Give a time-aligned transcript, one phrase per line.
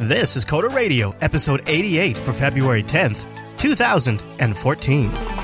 [0.00, 3.26] This is Coder Radio, episode 88 for February 10th,
[3.58, 5.39] 2014.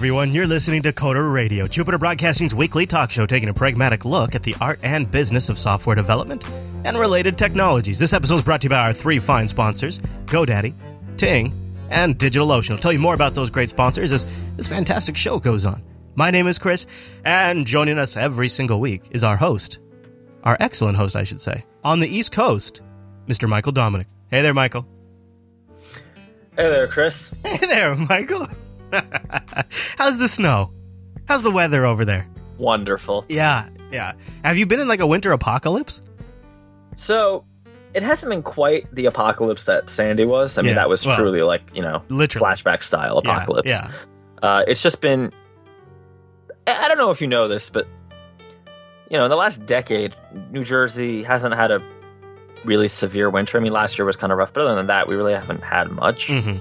[0.00, 0.32] Everyone.
[0.32, 4.42] You're listening to Coder Radio, Jupiter Broadcasting's weekly talk show taking a pragmatic look at
[4.42, 6.42] the art and business of software development
[6.84, 7.98] and related technologies.
[7.98, 10.72] This episode is brought to you by our three fine sponsors GoDaddy,
[11.18, 11.52] Ting,
[11.90, 12.70] and DigitalOcean.
[12.70, 14.24] I'll tell you more about those great sponsors as
[14.56, 15.82] this fantastic show goes on.
[16.14, 16.86] My name is Chris,
[17.26, 19.80] and joining us every single week is our host,
[20.44, 22.80] our excellent host, I should say, on the East Coast,
[23.28, 23.46] Mr.
[23.46, 24.06] Michael Dominic.
[24.30, 24.88] Hey there, Michael.
[26.56, 27.30] Hey there, Chris.
[27.44, 28.46] Hey there, Michael.
[29.98, 30.72] How's the snow?
[31.26, 32.26] How's the weather over there?
[32.58, 33.24] Wonderful.
[33.28, 34.12] Yeah, yeah.
[34.44, 36.02] Have you been in like a winter apocalypse?
[36.96, 37.44] So,
[37.94, 40.58] it hasn't been quite the apocalypse that Sandy was.
[40.58, 42.44] I mean, Yeah, that was well, truly like, you know, Literally.
[42.46, 43.70] flashback style apocalypse.
[43.70, 43.90] Yeah.
[44.42, 45.32] Uh, it's just been.
[46.66, 47.88] I don't know if you know this, but,
[49.10, 50.14] you know, in the last decade,
[50.50, 51.82] New Jersey hasn't had a
[52.64, 53.58] really severe winter.
[53.58, 55.62] I mean, last year was kind of rough, but other than that, we really haven't
[55.64, 56.28] had much.
[56.28, 56.58] hmm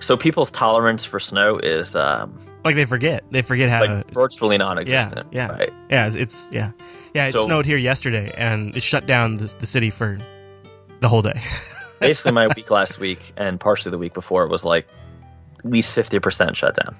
[0.00, 3.24] So, people's tolerance for snow is um, Like they forget.
[3.30, 3.80] They forget how.
[3.80, 5.28] like to, virtually non existent.
[5.32, 5.48] yeah.
[5.52, 5.72] Right?
[5.90, 6.72] yeah, it's, it's yeah,
[7.14, 7.26] yeah.
[7.26, 10.18] It So- snowed here yesterday, and it shut down the, the city for
[11.00, 11.40] the whole day.
[12.00, 14.88] basically my week last week and partially the week before was like
[15.58, 16.96] at least 50% shut down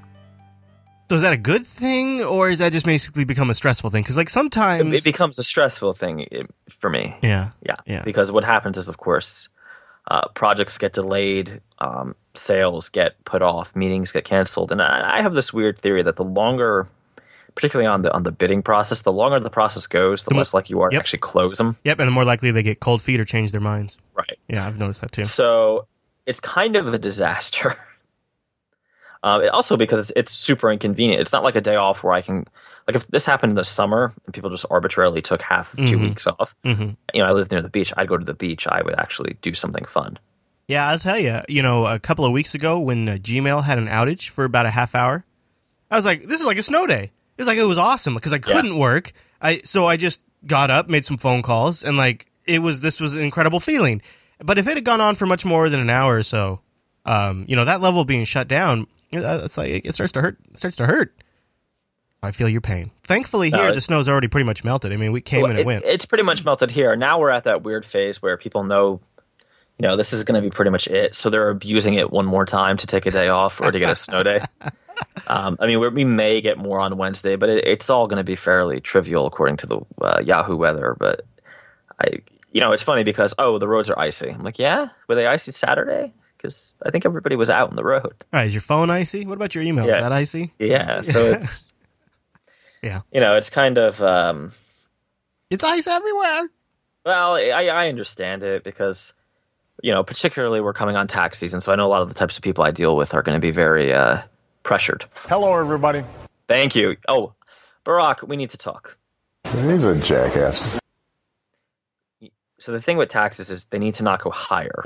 [1.08, 4.02] so is that a good thing, or is that just basically become a stressful thing?
[4.04, 6.24] Because like sometimes, it becomes a stressful thing
[6.78, 8.02] for me yeah, yeah, Yeah.
[8.02, 9.48] because what happens is of course
[10.11, 15.22] uh, projects get delayed um, sales get put off meetings get canceled and I, I
[15.22, 16.89] have this weird theory that the longer
[17.55, 20.55] particularly on the on the bidding process the longer the process goes the, The less
[20.55, 20.92] likely you are Yep.
[20.92, 23.53] to actually close them yep, and the more likely they get cold feet or change
[23.53, 23.97] their minds.
[24.15, 25.25] right Yeah, I've noticed that too.
[25.25, 25.87] So
[26.26, 27.76] it's kind of a disaster.
[29.22, 31.20] Um, also because it's, it's super inconvenient.
[31.20, 32.47] It's not like a day off where I can,
[32.86, 35.98] like, if this happened in the summer and people just arbitrarily took half of 2
[35.98, 36.00] Mhm.
[36.00, 36.54] weeks off.
[36.64, 37.92] hmm You know, I live near the beach.
[37.97, 38.66] I'd go to the beach.
[38.66, 40.19] I would actually do something fun.
[40.69, 41.41] Yeah, I'll tell you.
[41.48, 44.66] You know, a couple of weeks ago when uh, Gmail had an outage for about
[44.66, 45.25] a half hour,
[45.91, 47.04] I was like, "This is like a snow day."
[47.37, 49.12] It was like it was awesome because I couldn't work.
[49.42, 53.00] I so I just got up, made some phone calls, and like it was this
[53.00, 54.00] was an incredible feeling.
[54.38, 56.60] But if it had gone on for much more than an hour or so,
[57.04, 60.38] um, you know, that level being shut down, it's like it starts to hurt.
[60.53, 61.15] It starts to hurt.
[62.22, 62.91] I feel your pain.
[63.04, 64.93] Thankfully, here the snow's already pretty much melted.
[64.93, 65.84] I mean, we came Well, and it, it- went.
[65.84, 66.94] It's pretty much melted here.
[66.97, 69.00] Now we're at that weird phase where people know,
[69.78, 71.15] you know, this is going to be pretty much it.
[71.15, 73.91] So they're abusing it one more time to take a day off or to get
[73.91, 74.41] a snow day.
[75.28, 78.19] Um, I mean, we're, we may get more on Wednesday, but it, it's all going
[78.19, 80.94] to be fairly trivial according to the uh, Yahoo weather.
[80.99, 81.22] But
[81.99, 82.19] I,
[82.53, 84.28] you know, it's funny because oh, the roads are icy.
[84.28, 86.12] I'm like, yeah, were they icy Saturday?
[86.40, 88.02] Because I think everybody was out on the road.
[88.04, 89.26] All right, is your phone icy?
[89.26, 89.84] What about your email?
[89.86, 90.54] Is that icy?
[90.58, 91.70] Yeah, so it's
[92.82, 93.02] Yeah.
[93.12, 94.02] you know, it's kind of.
[94.02, 94.52] Um,
[95.50, 96.48] It's ice everywhere.
[97.04, 99.12] Well, I, I understand it because,
[99.82, 102.14] you know, particularly we're coming on tax season, so I know a lot of the
[102.14, 104.22] types of people I deal with are going to be very uh,
[104.62, 105.04] pressured.
[105.28, 106.04] Hello, everybody.
[106.48, 106.96] Thank you.
[107.06, 107.34] Oh,
[107.84, 108.96] Barack, we need to talk.
[109.44, 110.79] He's a jackass.
[112.60, 114.82] So the thing with taxes is they need to not go higher.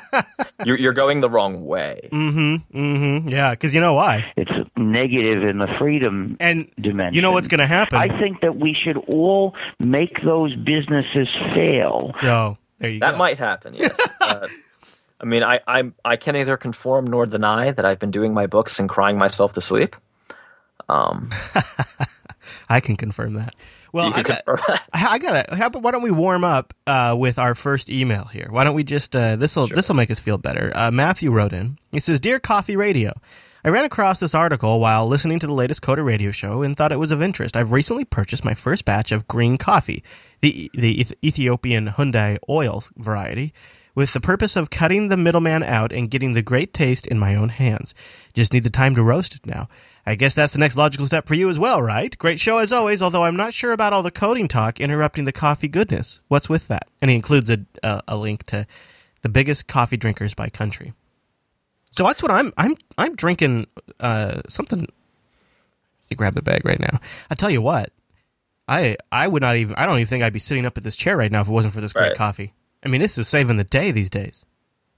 [0.64, 2.08] you're, you're going the wrong way.
[2.12, 2.78] Mm-hmm.
[2.78, 3.28] Mm-hmm.
[3.30, 4.30] Yeah, because you know why?
[4.36, 7.14] it's negative in the freedom And dimension.
[7.14, 7.98] you know what's going to happen?
[7.98, 12.12] I think that we should all make those businesses fail.
[12.24, 13.16] oh, there you That go.
[13.16, 13.72] might happen.
[13.74, 13.98] Yes.
[14.20, 14.46] uh,
[15.18, 18.46] I mean, I I'm, I can neither conform nor deny that I've been doing my
[18.46, 19.96] books and crying myself to sleep.
[20.90, 21.30] Um,
[22.68, 23.54] I can confirm that.
[23.92, 24.42] Well, I got.
[24.46, 25.56] I I gotta.
[25.56, 28.48] How about why don't we warm up uh, with our first email here?
[28.50, 30.72] Why don't we just uh, this will this will make us feel better.
[30.74, 31.78] Uh, Matthew wrote in.
[31.92, 33.12] He says, "Dear Coffee Radio."
[33.64, 36.92] I ran across this article while listening to the latest Coder Radio show and thought
[36.92, 37.56] it was of interest.
[37.56, 40.04] I've recently purchased my first batch of green coffee,
[40.40, 43.52] the the Ethiopian Hyundai oil variety,
[43.96, 47.34] with the purpose of cutting the middleman out and getting the great taste in my
[47.34, 47.92] own hands.
[48.34, 49.68] Just need the time to roast it now.
[50.08, 52.16] I guess that's the next logical step for you as well, right?
[52.16, 55.32] Great show as always, although I'm not sure about all the coding talk interrupting the
[55.32, 56.20] coffee goodness.
[56.28, 56.88] What's with that?
[57.02, 58.66] And he includes a, a, a link to
[59.22, 60.92] the biggest coffee drinkers by country.
[61.90, 63.66] So that's what I'm I'm I'm drinking
[64.00, 64.86] uh, something.
[66.08, 67.00] You grab the bag right now.
[67.30, 67.90] I tell you what,
[68.68, 70.94] I I would not even I don't even think I'd be sitting up at this
[70.94, 72.16] chair right now if it wasn't for this great Right.
[72.16, 72.52] coffee.
[72.84, 74.44] I mean, this is saving the day these days.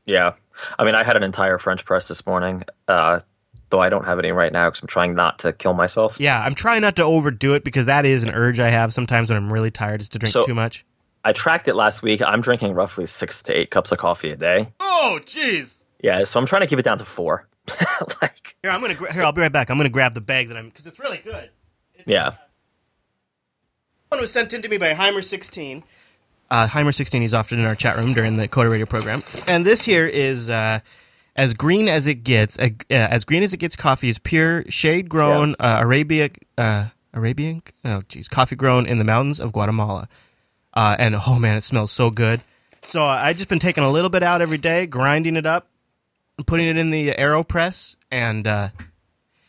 [0.05, 0.35] Yeah.
[0.79, 2.65] I mean, I had an entire French press this morning.
[2.89, 3.21] Uh,
[3.71, 6.19] though I don't have any right now because I'm trying not to kill myself.
[6.21, 9.31] Yeah, I'm trying not to overdo it because that is an urge I have sometimes
[9.31, 10.85] when I'm really tired is to drink So- too much.
[11.25, 12.23] I tracked it last week.
[12.23, 14.69] I'm drinking roughly six to eight cups of coffee a day.
[14.81, 15.75] Oh, jeez.
[16.03, 17.47] Yeah, so I'm trying to keep it down to four.
[18.23, 19.25] like, Here, I'm gonna gra- here.
[19.25, 19.69] I'll be right back.
[19.69, 21.51] I'm gonna grab the bag that I'm because it's really good.
[22.07, 22.35] yeah.
[24.11, 25.83] One was sent in to me by Heimer16.
[26.51, 29.23] Uh, Heimer16, he's often in our chat room during the Coder Radio program.
[29.47, 30.81] And this here is uh,
[31.39, 32.59] as green as it gets.
[32.59, 37.63] Uh, as green as it gets coffee is pure, shade grown, uh, Arabia, uh, Arabian,
[37.85, 40.09] oh geez, coffee grown in the mountains of Guatemala.
[40.75, 42.43] Uh, and oh man, it smells so good.
[42.85, 45.69] So uh, I just been taking a little bit out every day, grinding it up,
[46.47, 48.69] putting it in the AeroPress, and uh,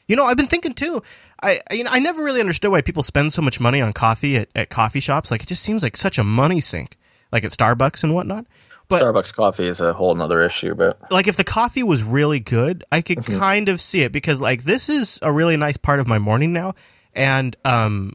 [0.07, 1.03] you know, I've been thinking too.
[1.41, 3.93] I I- you know I never really understood why people spend so much money on
[3.93, 5.31] coffee at, at coffee shops.
[5.31, 6.97] Like it just seems like such a money sink,
[7.31, 8.45] like at Starbucks and whatnot.
[8.89, 12.39] But Starbucks coffee is a whole nother issue, but like if the coffee was really
[12.39, 15.99] good, I could kind of see it because like this is a really nice part
[15.99, 16.73] of my morning now.
[17.13, 18.13] And um,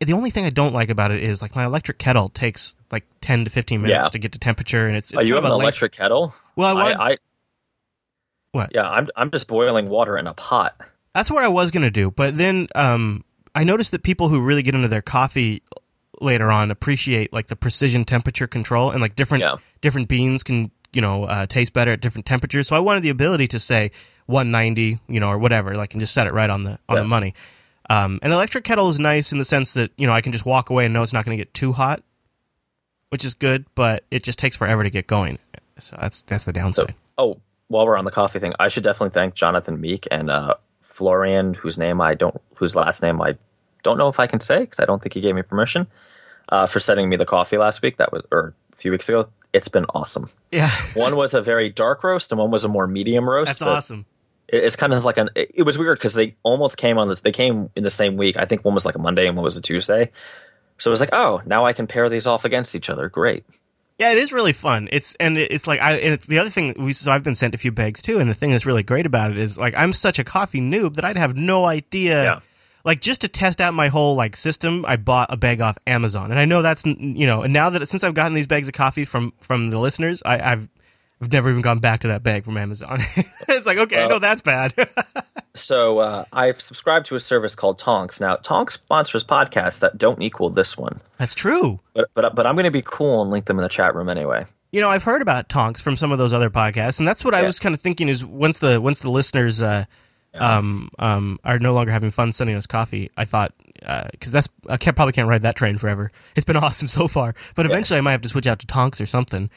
[0.00, 3.04] the only thing I don't like about it is like my electric kettle takes like
[3.20, 4.08] ten to fifteen minutes Yeah.
[4.08, 6.34] to get to temperature, and it's, it's Are you have an length- electric kettle?
[6.56, 7.16] Well, I wanted- I, I
[8.52, 8.70] What?
[8.74, 10.74] Yeah, I'm I'm just boiling water in a pot.
[11.14, 13.24] That's what I was gonna do, but then um,
[13.54, 15.62] I noticed that people who really get into their coffee
[16.20, 19.56] later on appreciate like the precision temperature control and like different Yeah.
[19.80, 22.68] different beans can you know uh, taste better at different temperatures.
[22.68, 23.90] So I wanted the ability to say
[24.26, 27.04] 190, you know, or whatever, like and just set it right on the on the
[27.04, 27.34] money.
[27.90, 30.46] Um, an electric kettle is nice in the sense that you know I can just
[30.46, 32.02] walk away and know it's not going to get too hot,
[33.10, 35.38] which is good, but it just takes forever to get going.
[35.78, 36.94] So that's that's the So, downside.
[37.18, 40.54] oh, while we're on the coffee thing, I should definitely thank Jonathan Meek and uh,
[40.82, 43.36] Florian, whose name I don't, whose last name I
[43.84, 45.86] don't know if I can say because I don't think he gave me permission
[46.48, 47.98] uh, for sending me the coffee last week.
[47.98, 49.28] That was or a few weeks ago.
[49.52, 50.28] It's been awesome.
[50.50, 53.50] yeah, One was a very dark roast, and one was a more medium roast.
[53.60, 54.04] that's awesome.
[54.48, 55.30] it- It's kind of like an.
[55.36, 57.20] It, it was weird because they almost came on this.
[57.20, 58.36] They came in the same week.
[58.36, 60.10] I think one was like a Monday and one was a Tuesday.
[60.78, 63.08] So it was like, oh, now I can pair these off against each other.
[63.08, 63.44] Great.
[64.00, 64.88] Yeah, it is really fun.
[64.90, 67.54] It's and it's like I and it's the other thing we so I've been sent
[67.54, 69.92] a few bags too, and the thing that's really great about it is like I'm
[69.92, 72.24] such a coffee noob that I'd have no idea.
[72.24, 72.40] Yeah.
[72.84, 76.30] Like just to test out my whole like system, I bought a bag off Amazon,
[76.30, 78.74] and I know that's you know, and now that since I've gotten these bags of
[78.74, 80.68] coffee from from the listeners, I, I've
[81.20, 82.98] I've never even gone back to that bag from Amazon.
[83.48, 84.74] it's like okay, I know that's bad.
[85.56, 88.20] So uh, I've subscribed to a service called Tonx.
[88.20, 91.78] Now Tonx sponsors podcasts that don't equal this one, that's true.
[91.94, 94.08] but but but I'm going to be cool and link them in the chat room
[94.08, 94.46] anyway.
[94.72, 97.34] You know, I've heard about Tonx from some of those other podcasts, and that's what
[97.34, 99.84] I was kind of thinking is once the once the listeners uh,
[100.34, 103.52] um, um, are no longer having fun sending us coffee, I thought
[104.12, 106.10] because that's I can't probably can't ride that train forever.
[106.36, 109.00] It's been awesome so far, but eventually I might have to switch out to Tonx
[109.00, 109.50] or something.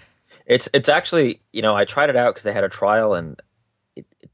[0.46, 3.42] It's it's actually you know I tried it out because they had a trial and
[3.96, 4.30] it, it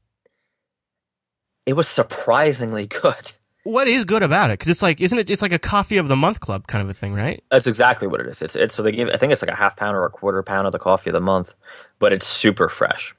[1.66, 3.32] it was surprisingly good.
[3.64, 4.54] What is good about it?
[4.58, 5.30] Because it's like, isn't it?
[5.30, 7.42] It's like a coffee of the month club kind of a thing, right?
[7.50, 8.42] That's exactly what it is.
[8.42, 10.42] It's it's so they give I think it's like a half pound or a quarter
[10.42, 11.54] pound of the coffee of the month,
[11.98, 13.14] but it's super fresh.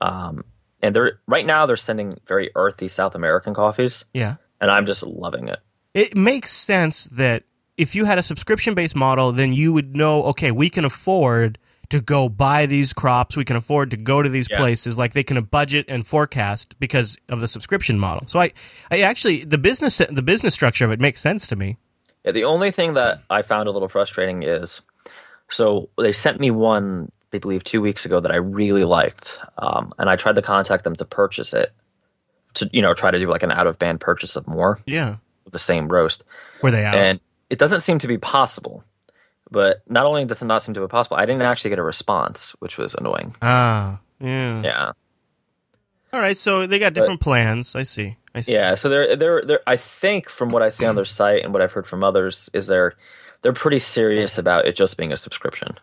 [0.00, 0.44] Um,
[0.82, 4.36] and they're right now they're sending very earthy South American coffees, Yeah.
[4.60, 5.58] and I'm just loving it.
[5.94, 7.44] It makes sense that
[7.76, 11.58] if you had a subscription based model, then you would know, okay, we can afford
[11.88, 13.36] to go buy these crops.
[13.36, 14.56] We can afford to go to these Yeah.
[14.58, 14.98] places.
[14.98, 18.26] Like they can budget and forecast because of the subscription model.
[18.26, 18.52] So I,
[18.90, 21.76] I actually the business the business structure of it makes sense to me.
[22.24, 24.80] Yeah, the only thing that I found a little frustrating is
[25.48, 29.92] so they sent me one, I believe, two weeks ago that I really liked, um,
[29.98, 31.72] and I tried to contact them to purchase it,
[32.54, 35.16] to you know try to do like an out of band purchase of more Yeah.
[35.44, 36.24] of the same roast,
[36.62, 36.94] Were they out?
[36.94, 38.82] and it doesn't seem to be possible.
[39.50, 41.82] But not only does it not seem to be possible, I didn't actually get a
[41.84, 43.34] response, which was annoying.
[43.42, 44.00] ah.
[44.18, 44.62] Yeah.
[44.62, 44.92] Yeah,
[46.12, 46.36] All right.
[46.36, 47.76] So they got different plans.
[47.76, 48.16] I see.
[48.34, 48.54] I see.
[48.54, 48.74] yeah.
[48.74, 49.60] So they're they're they're.
[49.66, 52.48] I think from what I see on their site and what I've heard from others
[52.54, 52.94] is they're
[53.42, 55.76] they're pretty serious about it just being a subscription.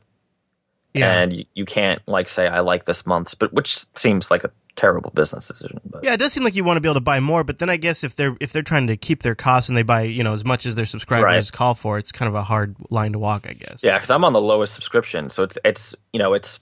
[0.93, 1.19] Yeah.
[1.21, 4.51] and you, you can't like say I like this month's, but which seems like a
[4.75, 5.79] terrible business decision.
[5.85, 7.59] But Yeah, it does seem like you want to be able to buy more, but
[7.59, 10.03] then I guess if they're if they're trying to keep their costs and they buy
[10.03, 11.51] you know as much as their subscribers Right.
[11.51, 13.83] call for, it's kind of a hard line to walk, I guess.
[13.83, 16.59] yeah, because I'm on the lowest subscription, so it's it's you know it's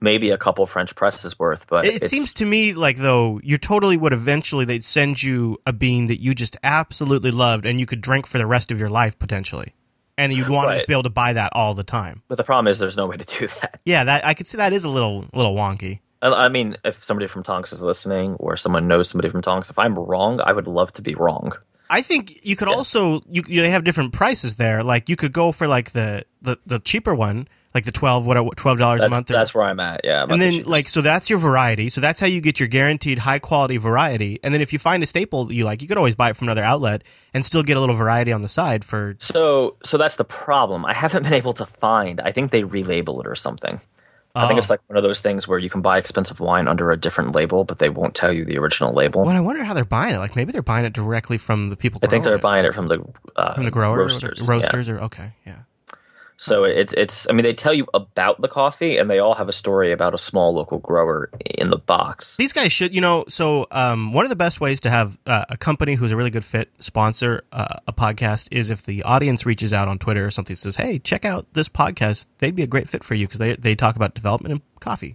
[0.00, 3.56] maybe a couple French presses worth, but It, it seems to me like though you
[3.58, 7.86] totally would eventually they'd send you a bean that you just absolutely loved and you
[7.86, 9.74] could drink for the rest of your life potentially,
[10.18, 12.22] and you'd want to just be able to buy that all the time.
[12.28, 13.80] But the problem is there's no way to do that.
[13.84, 16.00] Yeah, that I could see that is a little little wonky.
[16.20, 19.70] I I mean, if somebody from Tonx is listening, or someone knows somebody from Tonx,
[19.70, 21.52] if I'm wrong, I would love to be wrong.
[21.90, 24.82] I think you could also you they have different prices there.
[24.82, 28.56] Like you could go for like the the, the cheaper one, like the twelve what
[28.56, 29.30] twelve dollars a month.
[29.30, 30.02] or- that's where I'm at.
[30.04, 30.22] Yeah.
[30.22, 31.88] I'm and then like so that's your variety.
[31.88, 34.38] So that's how you get your guaranteed high quality variety.
[34.42, 36.36] And then if you find a staple that you like, you could always buy it
[36.36, 37.02] from another outlet
[37.32, 40.84] and still get a little variety on the side for So, so that's the problem.
[40.84, 42.20] I haven't been able to find.
[42.20, 43.80] I think they relabel it or something.
[44.34, 44.58] I think Oh.
[44.58, 47.34] it's like one of those things where you can buy expensive wine under a different
[47.34, 49.24] label, but they won't tell you the original label.
[49.24, 50.18] Well, I wonder how they're buying it.
[50.20, 52.00] Like maybe they're buying it directly from the people.
[52.02, 52.40] I think they're it.
[52.40, 53.04] buying it from the
[53.36, 54.48] uh, from the grower roasters.
[54.48, 54.58] or yeah.
[54.58, 55.56] roasters or okay, yeah.
[56.42, 57.28] So it's it's.
[57.30, 60.12] I mean, they tell you about the coffee, and they all have a story about
[60.12, 62.34] a small local grower in the box.
[62.34, 63.24] These guys should, you know.
[63.28, 66.30] So um, one of the best ways to have uh, a company who's a really
[66.30, 70.32] good fit sponsor uh, a podcast is if the audience reaches out on Twitter or
[70.32, 72.26] something says, "Hey, check out this podcast.
[72.38, 75.14] They'd be a great fit for you because they they talk about development and coffee."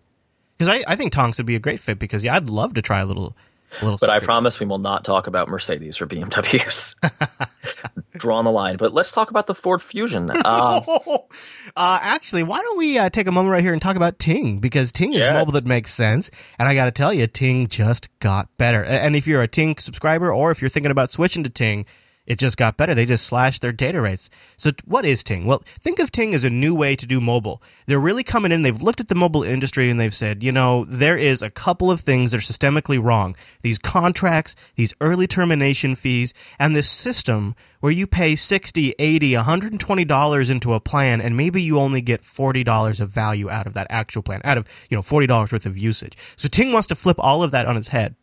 [0.57, 2.81] Because I, I think Tonx would be a great fit because yeah, I'd love to
[2.81, 3.36] try a little
[3.81, 6.96] But I promise we will not talk about Mercedes or BMWs.
[8.17, 8.77] Draw on the line.
[8.77, 10.31] But let's talk about the Ford Fusion.
[10.31, 10.84] Um,
[11.75, 14.60] uh, actually, why don't we uh, take a moment right here and talk about Ting
[14.60, 15.34] because Ting is Yes.
[15.34, 18.84] mobile that makes sense, and I got to tell you, Ting just got better.
[18.84, 21.86] And if you're a Ting subscriber or if you're thinking about switching to Ting,
[22.27, 22.93] it just got better.
[22.93, 24.29] They just slashed their data rates.
[24.57, 25.46] So, what is Ting?
[25.46, 27.63] Well, think of Ting as a new way to do mobile.
[27.88, 28.62] They're really coming in.
[28.62, 31.89] They've looked at the mobile industry and they've said, you know, there is a couple
[31.89, 33.36] of things that are systemically wrong.
[33.62, 40.05] These contracts, these early termination fees, and this system where you pay 60, 80, 120
[40.05, 43.74] dollars into a plan and maybe you only get 40 dollars of value out of
[43.74, 46.17] that actual plan, out of, you know, 40 dollars worth of usage.
[46.36, 48.15] So Ting wants to flip all of that on its head.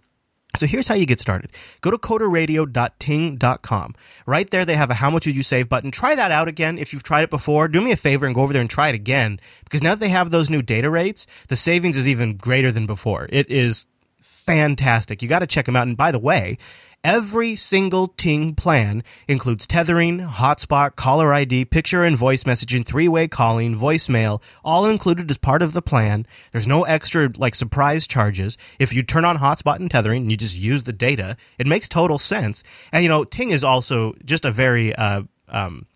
[0.56, 1.50] So here's how you get started.
[1.80, 3.94] Go to coderradio.ting.com.
[4.26, 5.90] Right there, they have a how much would you save button.
[5.90, 7.68] Try that out again if you've tried it before.
[7.68, 10.00] Do me a favor and go over there and try it again because now that
[10.00, 13.26] they have those new data rates, the savings is even greater than before.
[13.30, 13.86] It is
[14.20, 15.22] fantastic.
[15.22, 15.86] You got to check them out.
[15.86, 16.58] And by the way,
[17.04, 23.76] every single Ting plan includes tethering, hotspot, caller ID, picture and voice messaging, three-way calling,
[23.76, 26.26] voicemail, all included as part of the plan.
[26.50, 28.56] There's no extra like surprise charges.
[28.78, 31.86] If you turn on hotspot and tethering and you just use the data, it makes
[31.86, 32.64] total sense.
[32.90, 35.86] And you know, Ting is also just a very uh, um,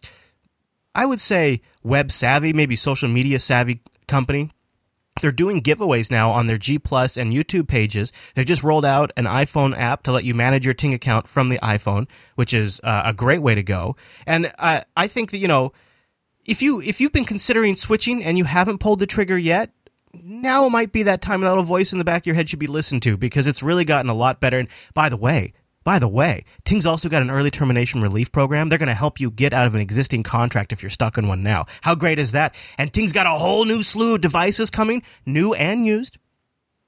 [0.95, 4.51] I would say web savvy, maybe social media savvy company.
[5.21, 8.13] They're doing giveaways now on their G Plus and YouTube pages.
[8.35, 11.49] They've just rolled out an iPhone app to let you manage your Ting account from
[11.49, 13.97] the iPhone, which is uh, a great way to go.
[14.27, 15.73] And I, I think that you know,
[16.47, 19.71] if you if you've been considering switching and you haven't pulled the trigger yet,
[20.15, 21.41] now might be that time.
[21.41, 23.63] That little voice in the back of your head should be listened to because it's
[23.63, 24.59] really gotten a lot better.
[24.59, 25.53] And by the way,
[25.89, 28.69] by the way, Ting's also got an early termination relief program.
[28.69, 31.29] They're going to help you get out of an existing contract if you're stuck in
[31.29, 31.65] one now.
[31.81, 32.55] How great is that?
[32.77, 36.19] And Ting's got a whole new slew of devices coming, new and used.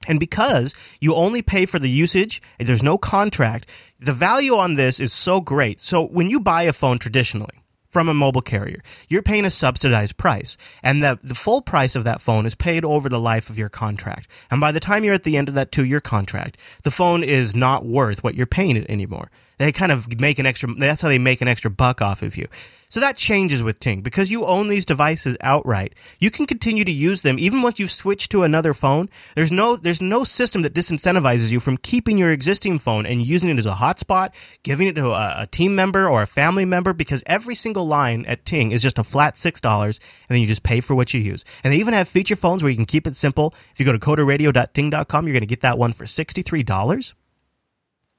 [0.07, 3.67] And because you only pay for the usage, there's no contract,
[3.99, 5.79] the value on this is so great.
[5.79, 7.60] So when you buy a phone traditionally
[7.91, 10.57] from a mobile carrier, you're paying a subsidized price.
[10.81, 13.69] And the, the full price of that phone is paid over the life of your
[13.69, 14.27] contract.
[14.49, 17.23] And by the time you're at the end of that two year contract, the phone
[17.23, 19.29] is not worth what you're paying it anymore.
[19.61, 22.35] They kind of make an extra, that's how they make an extra buck off of
[22.35, 22.47] you.
[22.89, 24.01] So that changes with Ting.
[24.01, 27.91] Because you own these devices outright, you can continue to use them even once you've
[27.91, 29.07] switched to another phone.
[29.35, 33.49] There's no, there's no system that disincentivizes you from keeping your existing phone and using
[33.49, 36.91] it as a hotspot, giving it to a, a team member or a family member
[36.91, 40.63] because every single line at Ting is just a flat $6 and then you just
[40.63, 41.45] pay for what you use.
[41.63, 43.53] And they even have feature phones where you can keep it simple.
[43.73, 47.13] If you go to coderradio.ting.com, you're going to get that one for $63.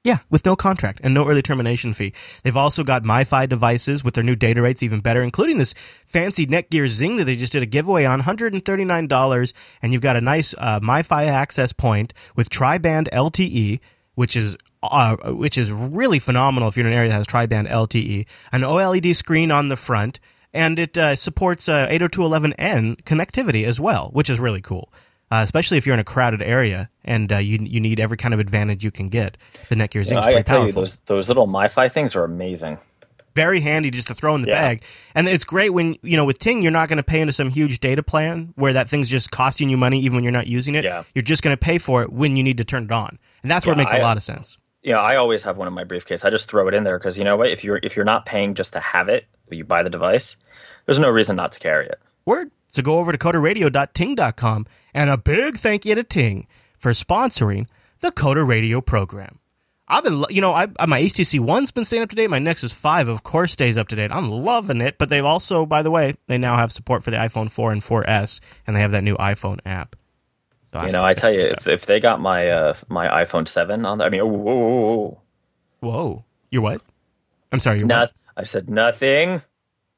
[0.03, 2.13] Yeah, with no contract and no early termination fee.
[2.43, 5.73] They've also got MiFi devices with their new data rates even better, including this
[6.05, 9.53] fancy Netgear Zing that they just did a giveaway on, $139.
[9.81, 13.79] And you've got a nice uh, MiFi access point with tri-band LTE,
[14.15, 17.69] which is uh, which is really phenomenal if you're in an area that has tri-band
[17.69, 20.19] LTE, an OLED screen on the front,
[20.53, 24.91] and it uh, supports uh, 802.11n connectivity as well, which is really cool.
[25.33, 28.35] Uh, especially if you're in a crowded area and uh, you you need every kind
[28.35, 29.35] of advantage you can get.
[29.69, 30.81] The Netgear Zing know, is pretty gotta you, powerful.
[30.83, 32.77] those those little MiFi things are amazing.
[33.33, 34.61] Very handy just to throw in the Yeah.
[34.61, 34.83] bag.
[35.15, 37.49] And it's great when, you know, with Ting, you're not going to pay into some
[37.49, 40.75] huge data plan where that thing's just costing you money even when you're not using
[40.75, 40.83] it.
[40.85, 41.01] Yeah.
[41.15, 43.17] You're just going to pay for it when you need to turn it on.
[43.41, 44.59] And that's where it makes a I- lot of sense.
[44.83, 46.23] Yeah, I always have one in my briefcase.
[46.23, 47.49] I just throw it in there because you know what?
[47.49, 50.35] If you're if you're not paying just to have it, you buy the device,
[50.85, 51.99] there's no reason not to carry it.
[52.25, 52.51] Word.
[52.67, 56.47] So go over to coderradio.ting.com and a big thank you to Ting
[56.77, 57.67] for sponsoring
[57.99, 59.39] the Coder Radio program.
[59.87, 62.29] I've been, you know, I, my HTC One's been staying up to date.
[62.29, 64.11] My Nexus 5, of course, stays up to date.
[64.11, 64.97] I'm loving it.
[64.97, 67.81] But they've also, by the way, they now have support for the iPhone 4 and
[67.81, 69.95] 4S, and they have that new iPhone app.
[70.71, 73.85] So You know, I tell you, if, if they got my uh, my iPhone seven
[73.85, 75.17] on there, I mean, oh, whoa, whoa,
[75.79, 76.25] whoa, whoa.
[76.49, 76.81] You're what?
[77.51, 78.13] I'm sorry, you're Not, what?
[78.37, 79.43] I said nothing.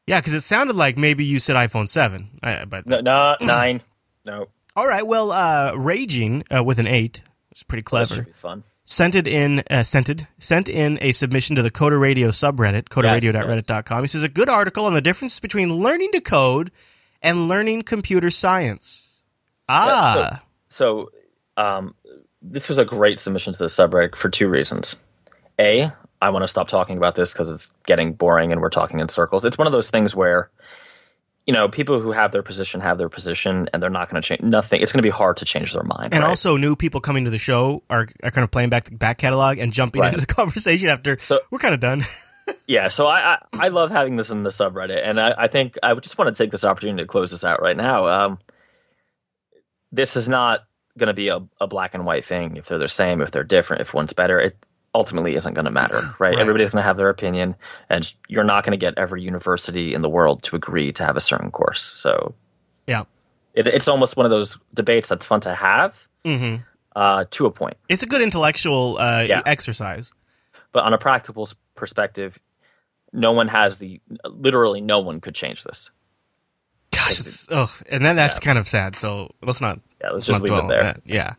[0.06, 2.40] Yeah, because it sounded like maybe you said iPhone seven.
[2.44, 3.82] I, but No, no nine.
[4.26, 7.24] No, all right, well, uh, raging uh, with an eight.
[7.52, 8.24] It's pretty that clever.
[8.24, 8.64] be fun.
[8.84, 14.02] sent it in uh, sent in a submission to the Coder Radio subreddit, coderradio.reddit.com.
[14.04, 16.72] He says a good article on the difference between learning to code
[17.22, 19.24] and learning computer science.
[19.68, 21.10] Ah, So,
[21.58, 21.96] um,
[22.42, 24.98] this was a great submission to the subreddit for two reasons.
[25.60, 25.92] A,
[26.22, 29.10] I want to stop talking about this because it's getting boring and we're talking in
[29.10, 29.46] circles.
[29.46, 30.52] It's one of those things where,
[31.46, 34.28] you know, people who have their position have their position and they're not going to
[34.28, 34.82] change nothing.
[34.82, 36.14] It's going to be hard to change their mind.
[36.14, 36.30] and right?
[36.30, 39.18] also new people coming to the show are, are kind of playing back the back
[39.20, 40.14] catalog and jumping Right.
[40.14, 42.04] into the conversation after So- we're kind of done.
[42.68, 45.78] yeah, so I, I I love having this in the subreddit, and I, I think
[45.84, 48.08] I just want to take this opportunity to close this out right now.
[48.08, 48.40] Um,
[49.92, 50.62] this is not
[50.98, 52.58] going to be a, a black and white thing.
[52.58, 54.58] If they're the same, if they're different, if one's better, it
[54.96, 56.32] ultimately isn't going to matter, right?
[56.32, 56.40] Right.
[56.40, 57.56] Everybody's going to have their opinion,
[57.90, 61.18] and you're not going to get every university in the world to agree to have
[61.18, 61.84] a certain course.
[61.84, 62.34] So
[62.88, 63.04] yeah.
[63.54, 66.56] it, it's almost one of those debates that's fun to have hmm
[66.96, 67.76] uh, to a point.
[67.90, 69.42] It's a good intellectual uh, Yeah.
[69.46, 70.14] exercise.
[70.72, 72.40] But on a practical perspective,
[73.12, 75.92] no one has the literally no one could change this.
[76.92, 78.96] Gosh, it's, oh, and then that's kind of sad.
[78.96, 79.80] So let's not.
[80.02, 80.96] Yeah, let's not just leave it there.
[81.06, 81.34] Yeah.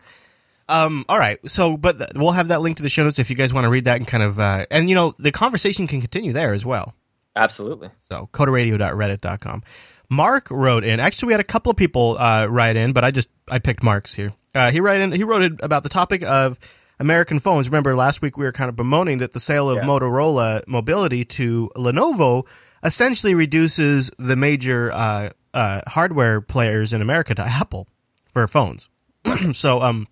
[0.69, 1.05] Um.
[1.09, 1.39] All right.
[1.49, 3.65] So, but th- we'll have that link to the show notes if you guys want
[3.67, 6.53] to read that and kind of, uh, and you know, the conversation can continue there
[6.53, 6.95] as well.
[7.37, 7.91] Absolutely.
[8.11, 9.63] So, coderradio.reddit.com.
[10.09, 11.01] Mark wrote in.
[11.01, 13.83] Actually, we had a couple of people uh, write in, but I just I picked
[13.83, 14.33] Mark's here.
[14.55, 15.13] Uh, he write in.
[15.13, 16.59] He wrote it about the topic of
[16.99, 17.69] American phones.
[17.69, 19.83] Remember last week we were kind of bemoaning that the sale of Yeah.
[19.83, 22.47] Motorola Mobility to Lenovo
[22.83, 27.87] essentially reduces the major uh, uh, hardware players in America to Apple
[28.33, 28.89] for phones.
[29.53, 30.07] so, um,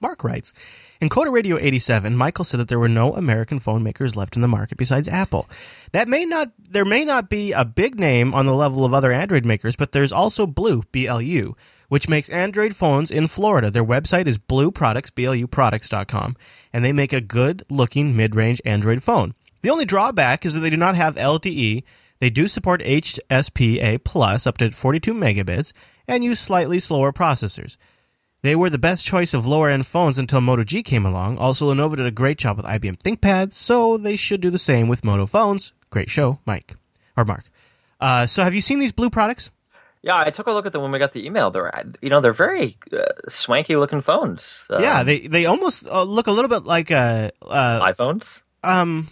[0.00, 0.52] Mark writes
[1.00, 4.42] In Coder Radio 87, Michael said that there were no American phone makers left in
[4.42, 5.48] the market besides Apple.
[5.92, 9.12] That may not there may not be a big name on the level of other
[9.12, 11.54] Android makers, but there's also Blue, BLU,
[11.88, 13.70] which makes Android phones in Florida.
[13.70, 16.36] Their website is Blue Products, BLUproducts.com,
[16.72, 19.34] and they make a good looking mid range Android phone.
[19.62, 21.84] The only drawback is that they do not have LTE.
[22.20, 25.72] They do support HSPA plus up to 42 megabits
[26.06, 27.76] and use slightly slower processors.
[28.44, 31.38] They were the best choice of lower end phones until Moto G came along.
[31.38, 34.86] Also, Lenovo did a great job with IBM ThinkPads, so they should do the same
[34.86, 35.72] with Moto phones.
[35.88, 36.76] Great show, Mike
[37.16, 37.44] or Mark.
[37.98, 39.50] Uh, so, have you seen these blue products?
[40.02, 41.50] Yeah, I took a look at them when we got the email.
[41.50, 42.98] They're you know they're very uh,
[43.30, 44.66] swanky looking phones.
[44.68, 48.42] Uh, yeah, they they almost uh, look a little bit like uh, uh iPhones.
[48.62, 49.08] um.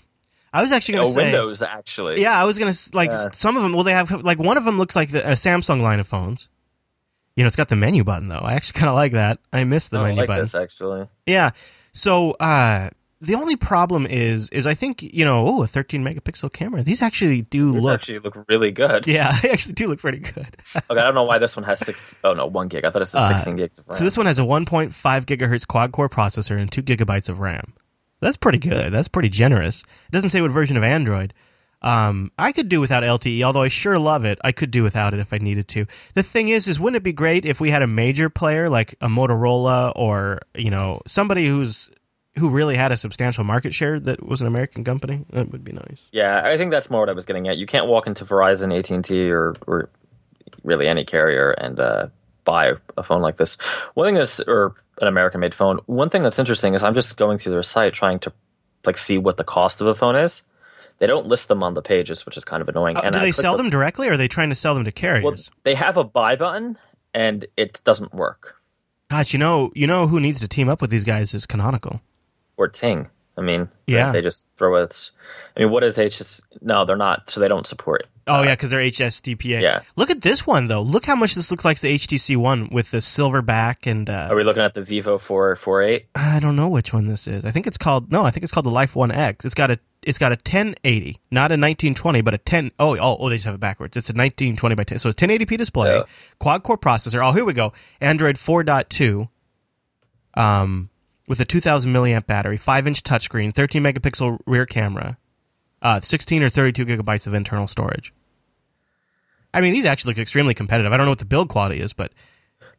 [0.53, 2.21] I was actually going Oh, to say Windows actually.
[2.21, 3.73] Yeah, I was gonna s- like some of them.
[3.73, 6.49] Well, they have like one of them looks like the a Samsung line of phones.
[7.37, 8.39] You know, it's got the menu button though.
[8.43, 9.39] I actually kind of like that.
[9.53, 10.43] I miss the I menu like button.
[10.45, 11.09] this actually.
[11.27, 11.51] Yeah.
[11.93, 12.91] So uh,
[13.21, 16.83] the only problem is is I think you know oh a 13 megapixel camera.
[16.83, 17.95] These actually do These look.
[18.01, 19.07] actually look really good.
[19.07, 20.57] yeah, they actually do look pretty good.
[20.91, 22.15] Okay, I don't know why this one has six.
[22.25, 22.85] Oh no, one gig.
[22.85, 23.97] I thought it was Uh, 16 gigs of RAM.
[23.97, 24.91] So this one has a 1.5
[25.25, 27.75] gigahertz quad core processor and two gigabytes of RAM.
[28.21, 28.93] That's pretty good.
[28.93, 29.83] That's pretty generous.
[29.83, 31.35] It doesn't say what version of Android.
[31.83, 34.39] Um, I could do without LTE, although I sure love it.
[34.43, 35.87] I could do without it if I needed to.
[36.15, 38.95] The thing is, is wouldn't it be great if we had a major player like
[39.01, 41.91] a Motorola or you know somebody who's
[42.39, 45.25] who really had a substantial market share that was an American company?
[45.31, 46.03] That would be nice.
[46.13, 47.59] Yeah, I think that's more what I was getting at.
[47.59, 49.91] You can't walk into Verizon, AT and T, or or
[50.63, 52.09] really any carrier and uh,
[52.45, 53.55] buy a phone like this.
[53.95, 55.79] One thing that's or an American-made phone.
[55.87, 58.33] One thing that's interesting is I'm just going through their site trying to
[58.87, 60.43] like see what the cost of a phone is.
[61.03, 62.97] They don't list them on the pages, which is kind of annoying.
[62.97, 64.73] Uh, And do I they sell the- them directly, or are they trying to sell
[64.73, 65.25] them to carriers?
[65.25, 65.35] Well,
[65.65, 66.79] they have a buy button,
[67.13, 68.55] and it doesn't work.
[69.11, 72.01] God, you know, you know who needs to team up with these guys is Canonical.
[72.57, 73.09] Or Ting.
[73.37, 74.13] I mean, Yeah.
[74.13, 75.11] they just throw it.
[75.57, 76.41] I mean, what is HS?
[76.61, 77.29] No, they're not.
[77.31, 78.07] So they don't support.
[78.29, 79.61] Oh yeah, because they're HSDPA.
[79.61, 79.81] Yeah.
[79.97, 80.83] Look at this one though.
[80.83, 84.29] Look how much this looks like the HTC one with the silver back and uh,
[84.31, 86.07] Are we looking at the Vivo four four eight?
[86.15, 87.45] I don't know which one this is.
[87.45, 88.25] I think it's called no.
[88.25, 89.45] I think it's called the Life One X.
[89.45, 92.73] It's got a it's got a 1080, not a 1920, but a 10.
[92.79, 93.97] Oh oh oh, they just have it backwards.
[93.97, 94.99] It's a 1920 by 10.
[94.99, 96.03] So it's 1080p display, Yeah.
[96.39, 97.27] quad core processor.
[97.27, 97.73] Oh here we go.
[98.01, 99.29] Android 4.2.
[100.35, 100.91] Um,
[101.29, 105.19] with a 2000 milliamp battery, five inch touchscreen, 13 megapixel rear camera,
[105.83, 108.13] uh, 16 or 32 gigabytes of internal storage.
[109.55, 110.93] I mean, these actually look extremely competitive.
[110.93, 112.13] I don't know what the build quality is, but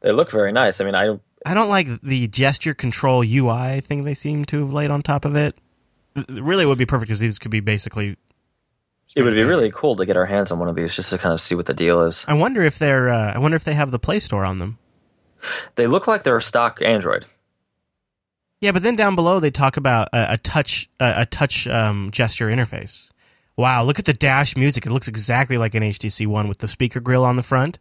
[0.02, 0.82] They look very nice.
[0.82, 4.74] I mean, I I don't like the gesture control UI thing they seem to have
[4.74, 5.60] laid on top of it.
[6.16, 8.18] It really would be perfect because these could be basically.
[9.16, 11.18] it would be really cool to get our hands on one of these just to
[11.18, 12.24] kind of see what the deal is.
[12.28, 13.10] I wonder if they're.
[13.10, 14.78] Uh, I wonder if they have the Play Store on them.
[15.76, 17.26] They look like they're a stock Android.
[18.62, 22.10] Yeah, but then down below they talk about a, a touch a, a touch um,
[22.12, 23.12] gesture interface.
[23.58, 24.86] Wow, look at the dash music.
[24.86, 27.78] It looks exactly like an HTC One with the speaker grill on the front.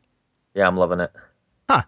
[0.54, 1.12] Yeah, I'm loving it.
[1.70, 1.82] Huh.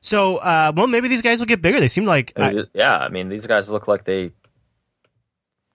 [0.00, 1.80] So, uh, well, maybe these guys will get bigger.
[1.80, 4.30] They seem like I- yeah, I mean, these guys look like they.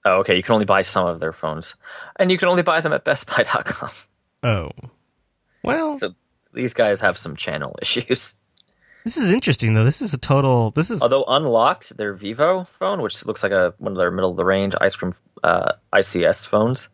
[0.05, 0.35] Oh, okay.
[0.35, 1.75] You can only buy some of their phones,
[2.17, 3.89] and you can only buy them at BestBuy.com.
[4.43, 4.69] oh,
[5.63, 6.13] well, So
[6.53, 8.35] these guys have some channel issues.
[9.03, 9.83] this is interesting though.
[9.83, 10.71] This is a total.
[10.71, 14.31] This is Although unlocked, their Vivo phone, which looks like a one of their middle
[14.31, 16.89] of the range ice cream uh, ICS phones,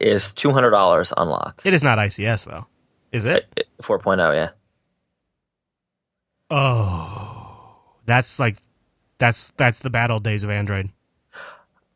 [0.00, 1.66] is two hundred dollars unlocked.
[1.66, 2.66] it is not ICS though,
[3.12, 3.68] is it?
[3.82, 4.50] Four oh, yeah.
[6.50, 8.56] Oh, that's like
[9.18, 10.90] that's that's the bad old days of Android.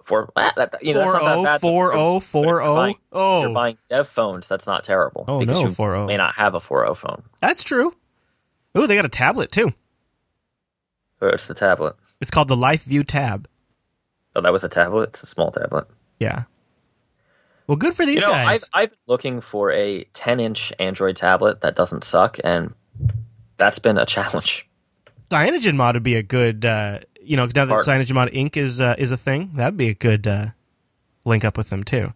[0.02, 2.74] Four, that, you know, that's Four not that oh bad, four oh four you're oh.
[2.74, 5.24] buying- if you're Oh, buying dev phones, that's not terrible.
[5.28, 6.06] Oh, because no, you 4.0.
[6.06, 7.22] may not have a 4.0 phone.
[7.40, 7.94] that's true.
[8.74, 9.72] Oh, they got a tablet too.
[11.20, 11.94] It's the tablet.
[12.20, 13.46] It's called the Life View Tab.
[14.34, 15.10] Oh, that was a tablet.
[15.10, 15.86] It's a small tablet.
[16.18, 16.44] Yeah.
[17.68, 18.68] Well, good for these you know, guys.
[18.74, 22.74] I've, I've been looking for a 10 inch Android tablet that doesn't suck, and
[23.56, 24.68] that's been a challenge.
[25.30, 28.56] Cyanogen Mod would be a good, uh, you know, now that Part- Cyanogen Mod Inc.
[28.56, 30.46] is uh, is a thing, that'd be a good uh,
[31.24, 32.12] link up with them too.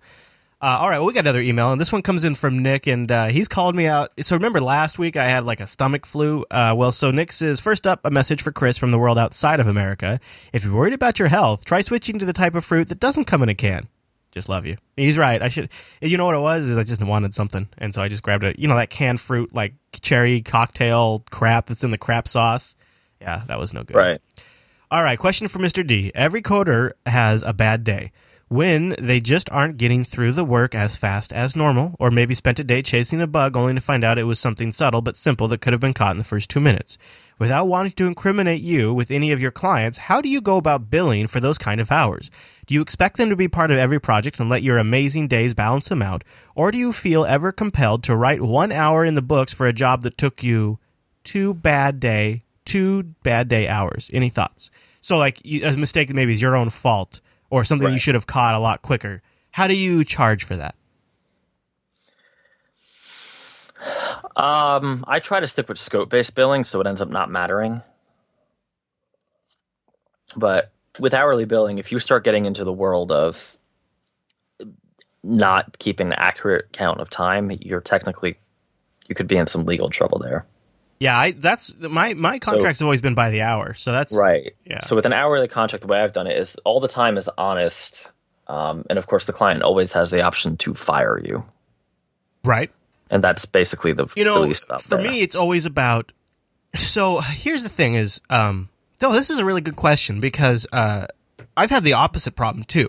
[0.59, 2.87] Uh, all right, well, we got another email, and this one comes in from Nick,
[2.87, 4.11] and uh, he's called me out.
[4.23, 6.47] So remember last week I had like a stomach flu.
[6.51, 9.61] Uh, well, so Nick says first up, a message for Chris from the world outside
[9.61, 10.19] of America.
[10.55, 13.27] If you're worried about your health, try switching to the type of fruit that doesn't
[13.27, 13.89] come in a can.
[14.33, 14.77] Just love you.
[14.97, 15.41] He's right.
[15.43, 15.69] I should.
[16.01, 16.69] You know what it was?
[16.69, 18.59] Is I just wanted something, and so I just grabbed it.
[18.59, 22.77] You know that canned fruit, like cherry cocktail crap that's in the crap sauce.
[23.21, 23.97] Yeah, that was no good.
[23.97, 24.21] Right.
[24.89, 25.85] All right, question for Mr.
[25.85, 26.13] D.
[26.15, 28.13] Every coder has a bad day.
[28.47, 32.61] When they just aren't getting through the work as fast as normal, or maybe spent
[32.61, 35.49] a day chasing a bug only to find out it was something subtle but simple
[35.49, 36.99] that could have been caught in the first two minutes.
[37.37, 40.89] Without wanting to incriminate you with any of your clients, how do you go about
[40.89, 42.31] billing for those kind of hours?
[42.67, 45.53] Do you expect them to be part of every project and let your amazing days
[45.53, 46.23] balance them out?
[46.55, 49.73] Or do you feel ever compelled to write one hour in the books for a
[49.73, 50.79] job that took you
[51.25, 54.11] two bad day, two bad day hours.
[54.13, 54.71] Any thoughts?
[55.01, 58.15] So, like you, a mistake that maybe is your own fault or something you should
[58.15, 59.23] have caught a lot quicker.
[59.53, 60.75] How do you charge for that?
[64.37, 67.81] Um, I try to stick with scope based billing so it ends up not mattering.
[70.37, 73.57] But with hourly billing, if you start getting into the world of
[75.23, 78.37] not keeping an accurate count of time, you're technically
[79.09, 80.47] you could be in some legal trouble there.
[80.99, 84.55] Yeah, I, that's my my contract's have always been by the hour, so that's Right.
[84.65, 84.81] Yeah.
[84.81, 87.29] So with an hourly contract, the way I've done it is all the time is
[87.37, 88.11] honest,
[88.47, 91.45] um, and of course the client always has the option to fire you,
[92.45, 92.71] right.
[93.11, 94.99] and that's basically the You know, for there.
[95.03, 96.13] me, it's always about.
[96.75, 101.09] So here's the thing: is um, though this is a really good question because uh,
[101.57, 102.89] I've had the opposite problem too,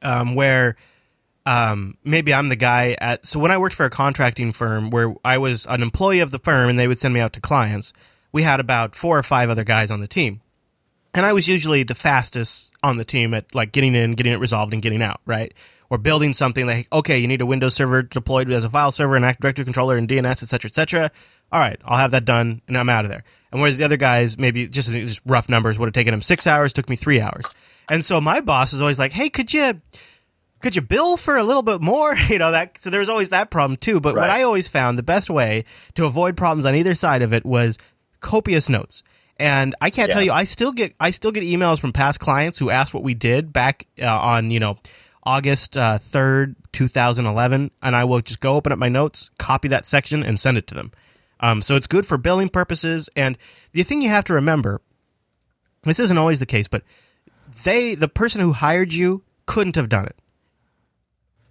[0.00, 0.76] um, where
[1.46, 3.26] um, maybe I'm the guy at.
[3.26, 6.38] So when I worked for a contracting firm where I was an employee of the
[6.38, 7.92] firm and they would send me out to clients,
[8.32, 10.40] we had about four or five other guys on the team.
[11.14, 14.40] And I was usually the fastest on the team at like getting in, getting it
[14.40, 15.54] resolved, and getting out, right?
[15.88, 19.14] Or building something like, okay, you need a Windows server deployed as a file server
[19.14, 21.10] and Active Directory controller and DNS, et cetera, et cetera.
[21.52, 23.22] All right, I'll have that done and I'm out of there.
[23.52, 26.48] And whereas the other guys, maybe just, just rough numbers, would have taken them six
[26.48, 27.44] hours, took me three hours.
[27.88, 29.80] And so my boss is always like, hey, could you,
[30.64, 32.14] could you bill for a little bit more?
[32.30, 34.00] You know, that, so there's always that problem too.
[34.00, 37.34] But what I always found the best way to avoid problems on either side of
[37.34, 37.76] it was
[38.20, 39.02] copious notes.
[39.36, 42.58] And I can't tell you, I still get I still get emails from past clients
[42.58, 44.78] who asked what we did back uh, on you know
[45.22, 49.30] August uh, third, two thousand eleven, and I will just go open up my notes,
[49.38, 50.92] copy that section, and send it to them.
[51.40, 53.10] Um, so it's good for billing purposes.
[53.16, 53.36] And
[53.72, 54.80] the thing you have to remember,
[55.82, 56.82] this isn't always the case, but
[57.64, 60.16] they the person who hired you couldn't have done it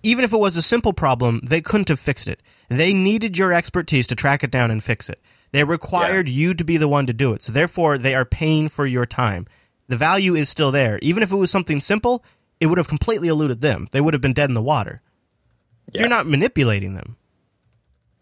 [0.04, 2.42] even if it was a simple problem, they couldn't have fixed it.
[2.70, 5.22] They needed your expertise to track it down and fix it.
[5.52, 7.42] They required you to be the one to do it.
[7.42, 9.48] So therefore, they are paying for your time.
[9.88, 11.00] The value is still there.
[11.02, 12.24] Even if it was something simple,
[12.60, 13.88] it would have completely eluded them.
[13.92, 15.02] They would have been dead in the water.
[15.94, 17.18] You're not manipulating them.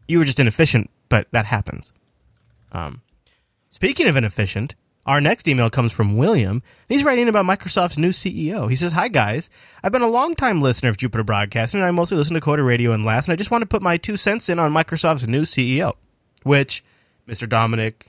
[0.08, 1.94] You were just inefficient, but that happens.
[2.72, 3.02] Um,
[3.72, 6.62] speaking of inefficient, our next email comes from William.
[6.88, 8.70] He's writing about Microsoft's new CEO.
[8.70, 9.50] He says, Hi, guys.
[9.84, 12.92] I've been a long-time listener of Jupiter Broadcasting, and I mostly listen to Coder Radio
[12.92, 15.42] and Last, and I just want to put my two cents in on Microsoft's new
[15.44, 15.94] CEO,
[16.44, 16.84] which,
[17.28, 17.50] Mr.
[17.50, 18.08] Dominic,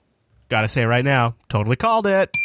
[0.48, 2.36] gotta say right now, totally called it.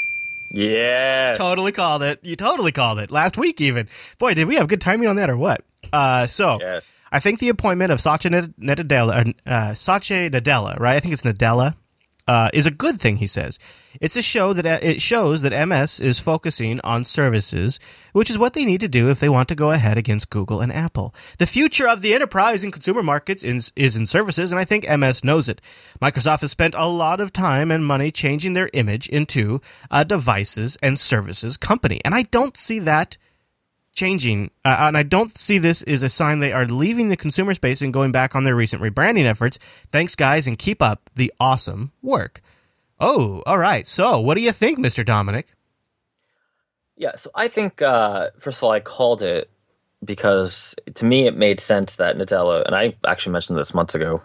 [0.49, 2.19] yeah, Totally called it.
[2.23, 3.12] You totally called it.
[3.12, 3.89] Last week, even.
[4.17, 5.62] Boy, did we have good timing on that or what?
[5.91, 10.95] Uh, so, yes, I think the appointment of Satya Nadella, uh, Satya Nadella, right?
[10.95, 11.75] I think it's Nadella,
[12.27, 13.17] uh, is a good thing.
[13.17, 13.59] He says
[13.99, 17.79] it's a show that uh, it shows that MS is focusing on services,
[18.13, 20.61] which is what they need to do if they want to go ahead against Google
[20.61, 21.13] and Apple.
[21.39, 24.87] The future of the enterprise and consumer markets is, is in services, and I think
[24.87, 25.61] MS knows it.
[26.01, 30.77] Microsoft has spent a lot of time and money changing their image into a devices
[30.83, 33.17] and services company, and I don't see that
[33.97, 34.51] changing.
[34.63, 37.81] Uh, and I don't see this as a sign they are leaving the consumer space
[37.81, 39.60] and going back on their recent rebranding efforts.
[39.91, 42.41] Thanks, guys, and keep up the awesome work.
[42.99, 43.86] Oh, all right.
[43.86, 45.05] So, what do you think, Mr.
[45.05, 45.53] Dominic?
[46.95, 49.49] Yeah, so I think uh, first of all, I called it
[50.03, 54.21] because to me it made sense that Nadella, and I actually mentioned this months ago.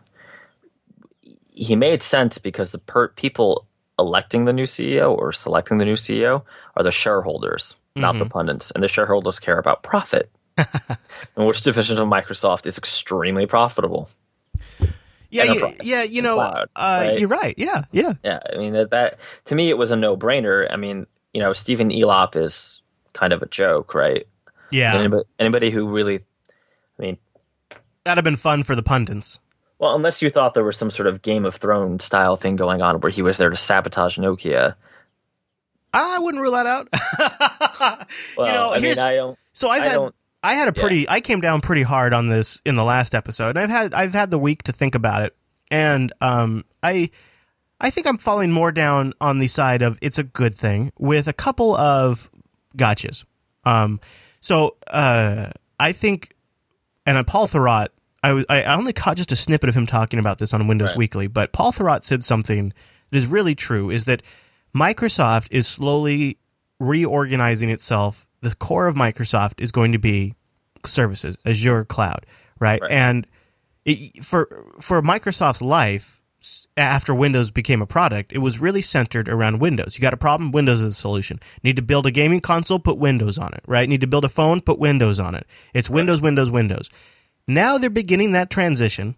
[1.50, 3.66] He made sense because the per- people
[3.98, 6.44] electing the new CEO or selecting the new CEO
[6.76, 8.70] are the shareholders not the pundits.
[8.70, 10.30] And the shareholders care about profit.
[10.56, 14.08] and which division of Microsoft is extremely profitable?
[15.30, 17.18] Yeah, you, yeah, you know, Cloud, uh, right?
[17.18, 17.54] you're right.
[17.56, 18.12] Yeah, yeah.
[18.22, 20.70] Yeah, I mean that, that to me it was a no brainer.
[20.70, 22.82] I mean, you know, Stephen Elop is
[23.14, 24.26] kind of a joke, right?
[24.70, 24.94] Yeah.
[24.94, 26.16] Anybody, anybody who really,
[26.98, 27.18] I mean,
[28.04, 29.38] That'd have been fun for the pundits.
[29.78, 32.82] well, unless you thought there was some sort of Game of Thrones style thing going
[32.82, 34.74] on where he was there to sabotage Nokia.
[35.94, 36.88] I wouldn't rule that out.
[38.36, 39.38] Well, you know, I mean, I don't.
[39.52, 42.28] so I've I had don't- I had a pretty I came down pretty hard on
[42.28, 43.50] this in the last episode.
[43.56, 45.36] And I've had I've had the week to think about it.
[45.70, 47.10] And um I
[47.80, 51.28] I think I'm falling more down on the side of it's a good thing with
[51.28, 52.28] a couple of
[52.76, 53.24] gotchas.
[53.64, 54.00] Um
[54.40, 56.34] so uh I think
[57.06, 57.88] and uh, Paul Thurrott
[58.24, 60.90] I was I only caught just a snippet of him talking about this on Windows
[60.90, 60.98] Right.
[60.98, 62.72] Weekly, but Paul Thurrott said something
[63.10, 64.22] that is really true is that
[64.76, 66.38] Microsoft is slowly
[66.80, 68.26] reorganizing itself.
[68.40, 70.34] The core of Microsoft is going to be
[70.84, 72.26] services, Azure Cloud,
[72.58, 72.80] right?
[72.80, 72.90] Right.
[72.90, 73.26] And
[73.84, 76.20] it, for for Microsoft's life
[76.76, 79.96] after Windows became a product, it was really centered around Windows.
[79.96, 81.38] You got a problem, Windows is the solution.
[81.62, 83.88] Need to build a gaming console, put Windows on it, right?
[83.88, 85.46] Need to build a phone, put Windows on it.
[85.72, 86.90] It's Windows, Windows, Windows.
[87.46, 89.16] Now they're beginning that transition.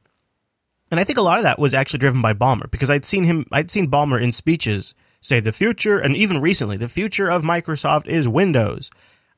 [0.90, 3.24] And I think a lot of that was actually driven by Ballmer because I'd seen
[3.24, 7.42] him, I'd seen Ballmer in speeches say the future, and even recently, the future of
[7.42, 8.90] Microsoft is Windows.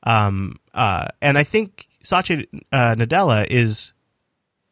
[0.03, 3.93] Um, uh, and I think Satya uh, Nadella is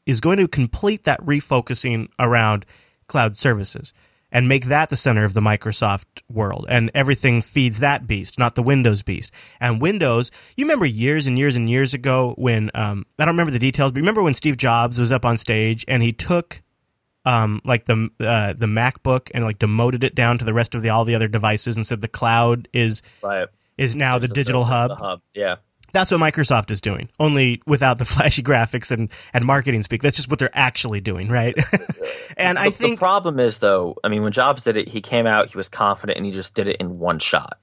[0.05, 2.65] is going to complete that refocusing around
[3.07, 3.91] cloud services
[4.31, 6.65] and make that the center of the Microsoft world.
[6.69, 9.31] And everything feeds that beast, not the Windows beast.
[9.59, 13.51] And Windows, you remember years and years and years ago when, um, I don't remember
[13.51, 16.61] the details, but remember when Steve Jobs was up on stage and he took
[17.25, 20.81] um, like the uh, the MacBook and like demoted it down to the rest of
[20.81, 23.47] the all the other devices and said the cloud is Right.
[23.77, 24.89] is now the digital the- hub.
[24.91, 25.21] The hub.
[25.33, 25.55] Yeah.
[25.91, 30.01] That's what Microsoft is doing, only without the flashy graphics and, and marketing speak.
[30.01, 31.55] That's just what they're actually doing, right?
[32.37, 33.95] and I think the problem is though.
[34.03, 36.53] I mean, when Jobs did it, he came out, he was confident, and he just
[36.53, 37.59] did it in one shot.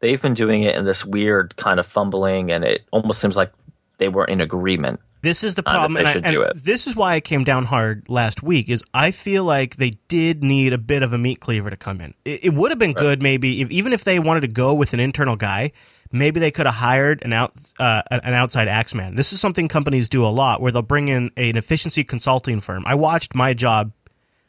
[0.00, 3.50] They've been doing it in this weird kind of fumbling, and it almost seems like
[3.96, 5.00] they were in agreement.
[5.24, 8.42] This is the problem, and, I- and this is why I came down hard last
[8.42, 8.68] week.
[8.68, 12.00] Is I feel like they did need a bit of a meat cleaver to come
[12.00, 12.14] in.
[12.24, 14.92] It, it would have been good, maybe, if, even if they wanted to go with
[14.94, 15.72] an internal guy.
[16.12, 19.16] Maybe they could have hired an out uh, an outside axeman.
[19.16, 22.84] This is something companies do a lot, where they'll bring in an efficiency consulting firm.
[22.86, 23.90] I watched my job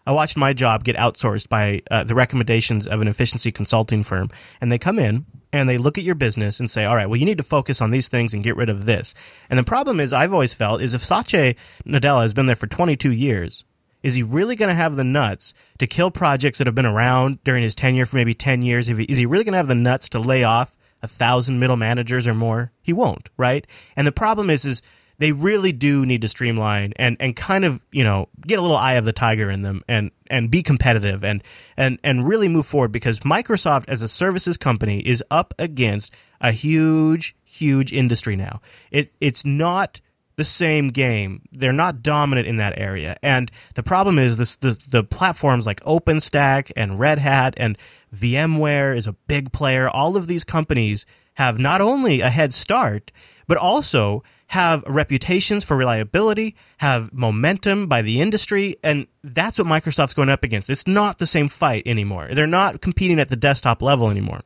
[0.07, 4.29] I watched my job get outsourced by uh, the recommendations of an efficiency consulting firm,
[4.61, 5.25] and they come in
[5.59, 7.81] and they look at your business and say, "All right, well, you need to focus
[7.81, 9.13] on these things and get rid of this."
[9.49, 12.67] And the problem is, I've always felt is if Satya Nadella has been there for
[12.67, 13.63] 22 years,
[14.03, 17.43] is he really going to have the nuts to kill projects that have been around
[17.43, 18.87] during his tenure for maybe 10 years?
[18.87, 22.27] Is he really going to have the nuts to lay off a thousand middle managers
[22.27, 22.71] or more?
[22.83, 23.65] He won't, right?
[23.95, 24.83] And the problem is, is
[25.17, 28.77] they really do need to streamline and, and kind of you know get a little
[28.77, 31.43] eye of the tiger in them and and be competitive and
[31.77, 36.51] and and really move forward because Microsoft as a services company is up against a
[36.51, 38.61] huge huge industry now.
[38.91, 40.01] It it's not
[40.35, 41.41] the same game.
[41.51, 43.17] They're not dominant in that area.
[43.23, 47.77] And the problem is this the, the platforms like OpenStack and Red Hat and
[48.13, 49.89] VMware is a big player.
[49.89, 53.11] All of these companies have not only a head start,
[53.47, 60.13] but also have reputations for reliability, have momentum by the industry, and that's what Microsoft's
[60.13, 60.69] going up against.
[60.69, 62.29] It's not the same fight anymore.
[62.31, 64.41] They're not competing at the desktop level anymore.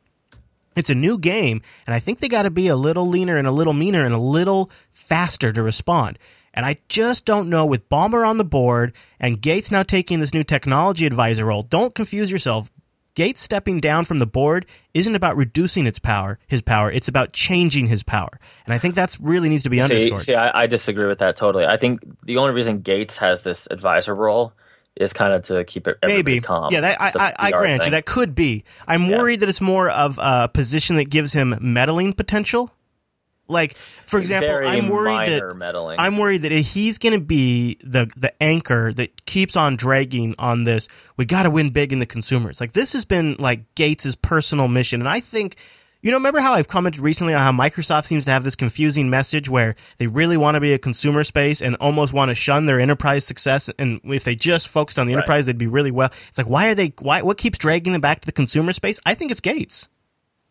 [0.76, 3.46] It's a new game, and I think they got to be a little leaner and
[3.46, 6.18] a little meaner and a little faster to respond.
[6.54, 10.34] And I just don't know with Ballmer on the board and Gates now taking this
[10.34, 11.62] new technology advisor role.
[11.62, 12.70] Don't confuse yourself.
[13.20, 16.90] Gates stepping down from the board isn't about reducing its power, his power.
[16.90, 20.20] It's about changing his power, and I think that's really needs to be See, underscored.
[20.20, 21.66] see I, I disagree with that totally.
[21.66, 24.54] I think the only reason Gates has this advisor role
[24.96, 26.40] is kind of to keep it Maybe.
[26.40, 26.72] calm.
[26.72, 28.64] Yeah, that, I, I, I grant you that could be.
[28.88, 29.18] I'm Yeah.
[29.18, 32.72] worried that it's more of a position that gives him meddling potential.
[33.50, 35.98] Like, for example, Very I'm worried that meddling.
[35.98, 40.64] I'm worried that he's going to be the the anchor that keeps on dragging on
[40.64, 40.88] this.
[41.16, 42.60] We got to win big in the consumers.
[42.60, 45.56] Like this has been like Gates's personal mission, and I think.
[46.02, 49.10] You know, remember how I've commented recently on how Microsoft seems to have this confusing
[49.10, 52.64] message where they really want to be a consumer space and almost want to shun
[52.64, 53.68] their enterprise success.
[53.78, 55.18] And if they just focused on the Right.
[55.18, 56.08] enterprise, they'd be really well.
[56.30, 56.94] It's like, why are they?
[57.00, 57.20] Why?
[57.20, 58.98] What keeps dragging them back to the consumer space?
[59.04, 59.90] I think it's Gates.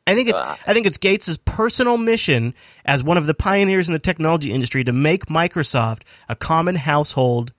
[0.07, 2.53] I think it's Uh, I think it's Gates' personal mission
[2.85, 7.53] as one of the pioneers in the technology industry to make Microsoft a common household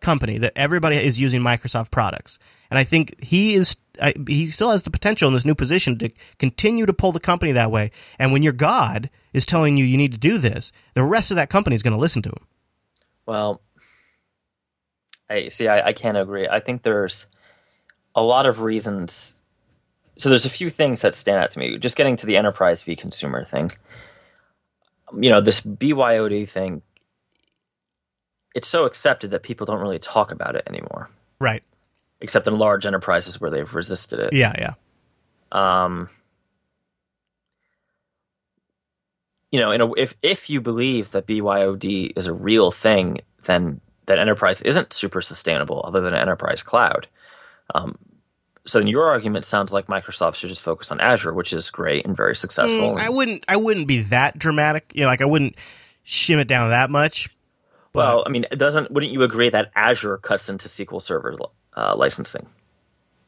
[0.00, 2.38] company that everybody is using Microsoft products.
[2.70, 5.98] And I think he is I, he still has the potential in this new position
[5.98, 7.90] to continue to pull the company that way.
[8.18, 11.36] And when your God is telling you you need to do this, the rest of
[11.36, 12.46] that company is going to listen to him.
[13.26, 13.60] Well,
[15.28, 15.68] I see.
[15.68, 16.48] I, I can't agree.
[16.48, 17.26] I think there's
[18.14, 19.34] a lot of reasons.
[20.20, 21.78] So there's a few things that stand out to me.
[21.78, 23.70] Just getting to the enterprise v consumer thing.
[25.18, 26.82] You know, this BYOD thing.
[28.54, 31.62] It's so accepted that people don't really talk about it anymore, Right.
[32.20, 34.34] except in large enterprises where they've resisted it.
[34.34, 34.74] Yeah, yeah.
[35.52, 36.10] um,
[39.50, 43.80] you know, in a, if if you believe that BYOD is a real thing, then
[44.04, 47.08] that enterprise isn't super sustainable, other than enterprise cloud.
[47.74, 47.96] Um,
[48.70, 52.06] so then your argument sounds like Microsoft should just focus on Azure, which is great
[52.06, 52.94] and very successful.
[52.94, 54.92] Mm, I wouldn't I wouldn't be that dramatic.
[54.94, 55.56] You know, like I wouldn't
[56.06, 57.28] shim it down that much.
[57.94, 61.36] well, I mean, it doesn't wouldn't you agree that Azure cuts into SQL Server
[61.76, 62.46] uh, licensing,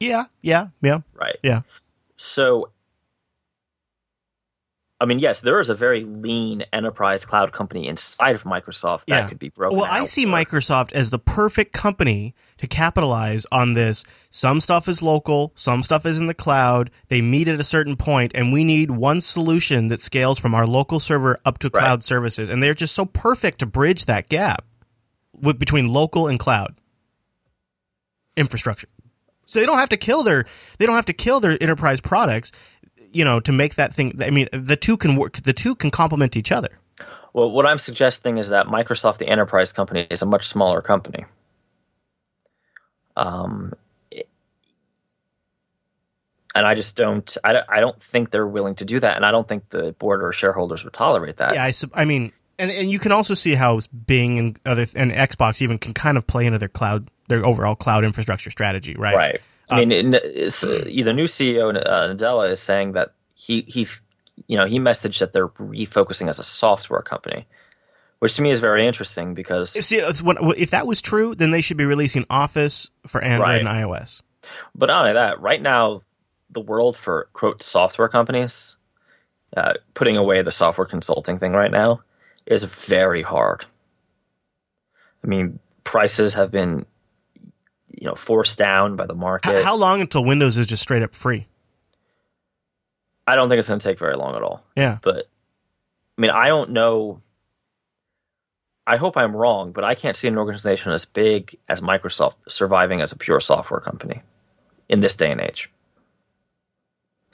[0.00, 1.36] Yeah, yeah, yeah, right?
[1.42, 1.62] yeah.
[2.16, 2.70] So,
[5.02, 9.24] I mean, yes, there is a very lean enterprise cloud company inside of Microsoft that
[9.24, 9.28] Yeah.
[9.28, 9.76] could be broken.
[9.76, 14.04] Well, I see for- Microsoft as the perfect company to capitalize on this.
[14.30, 16.88] Some stuff is local, some stuff is in the cloud.
[17.08, 20.66] They meet at a certain point, and we need one solution that scales from our
[20.68, 21.80] local server up to Right.
[21.80, 22.48] cloud services.
[22.48, 24.64] And they're just so perfect to bridge that gap
[25.34, 26.76] with, between local and cloud
[28.36, 28.88] infrastructure.
[29.46, 30.46] So they don't have to kill their
[30.78, 32.52] they don't have to kill their enterprise products,
[33.12, 34.20] you know, to make that thing.
[34.22, 35.34] I mean, the two can work.
[35.42, 36.70] The two can complement each other.
[37.32, 41.24] Well, what I'm suggesting is that Microsoft, the enterprise company, is a much smaller company.
[43.16, 43.72] Um,
[46.54, 47.36] and I just don't.
[47.44, 49.92] I, don't- I don't think they're willing to do that, and I don't think the
[49.92, 51.54] board or shareholders would tolerate that.
[51.54, 54.84] Yeah, I, sup- I mean, and and you can also see how Bing and other
[54.94, 58.94] and Xbox even can kind of play into their cloud, their overall cloud infrastructure strategy,
[58.94, 59.16] right?
[59.16, 59.40] Right.
[59.72, 64.02] I mean, in, it's, uh, the new CEO uh, Nadella is saying that he he's
[64.46, 67.46] you know he messaged that they're refocusing as a software company,
[68.20, 71.76] which to me is very interesting because See, if that was true, then they should
[71.76, 73.60] be releasing Office for Android Right.
[73.60, 74.22] and iOS.
[74.74, 76.02] But not only that, right now,
[76.50, 78.76] the world for quote software companies,
[79.56, 82.00] uh, putting away the software consulting thing right now,
[82.46, 83.64] is very hard.
[85.24, 86.84] I mean, prices have been,
[87.98, 89.58] you know, forced down by the market.
[89.58, 91.46] H- how long until Windows is just straight up free?
[93.26, 94.64] I don't think it's going to take very long at all.
[94.76, 95.28] Yeah, But
[96.18, 97.20] I mean, I don't know.
[98.86, 103.00] I hope I'm wrong, but I can't see an organization as big as Microsoft surviving
[103.00, 104.22] as a pure software company
[104.88, 105.70] in this day and age.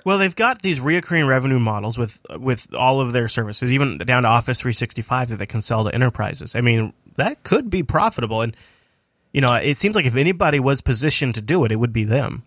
[0.05, 4.23] Well, they've got these reoccurring revenue models with with all of their services, even down
[4.23, 6.55] to Office 365 that they can sell to enterprises.
[6.55, 8.55] I mean, that could be profitable, and
[9.33, 12.05] you know, it seems like if anybody was positioned to do it, it would be
[12.05, 12.45] them.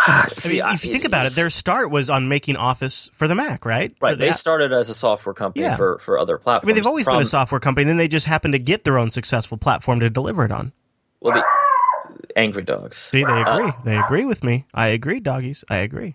[0.00, 3.34] I mean, if you think about it, their start was on making Office for the
[3.34, 3.94] Mac, right?
[4.00, 4.12] Right.
[4.12, 4.36] the They app.
[4.36, 5.76] started as a software company Yeah.
[5.76, 6.64] for, for other platforms.
[6.64, 8.58] I mean, they've always The been a software company, and then they just happened to
[8.58, 10.72] get their own successful platform to deliver it on.
[11.20, 12.96] Well, the Angry Dogs.
[13.12, 13.72] See, they agree.
[13.84, 14.66] they agree with me.
[14.72, 15.64] I agree, doggies.
[15.68, 16.14] I agree.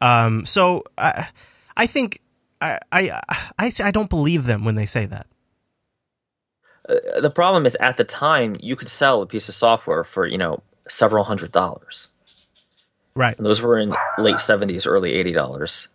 [0.00, 1.28] Um, so I,
[1.76, 2.20] I think
[2.60, 3.20] I, I,
[3.58, 5.26] I, I don't believe them when they say that.
[6.90, 10.26] Uh, the problem is, at the time, you could sell a piece of software for
[10.26, 12.08] you know several hundred dollars,
[13.14, 13.36] Right.
[13.36, 15.88] and those were in late seventies, early eighty dollars.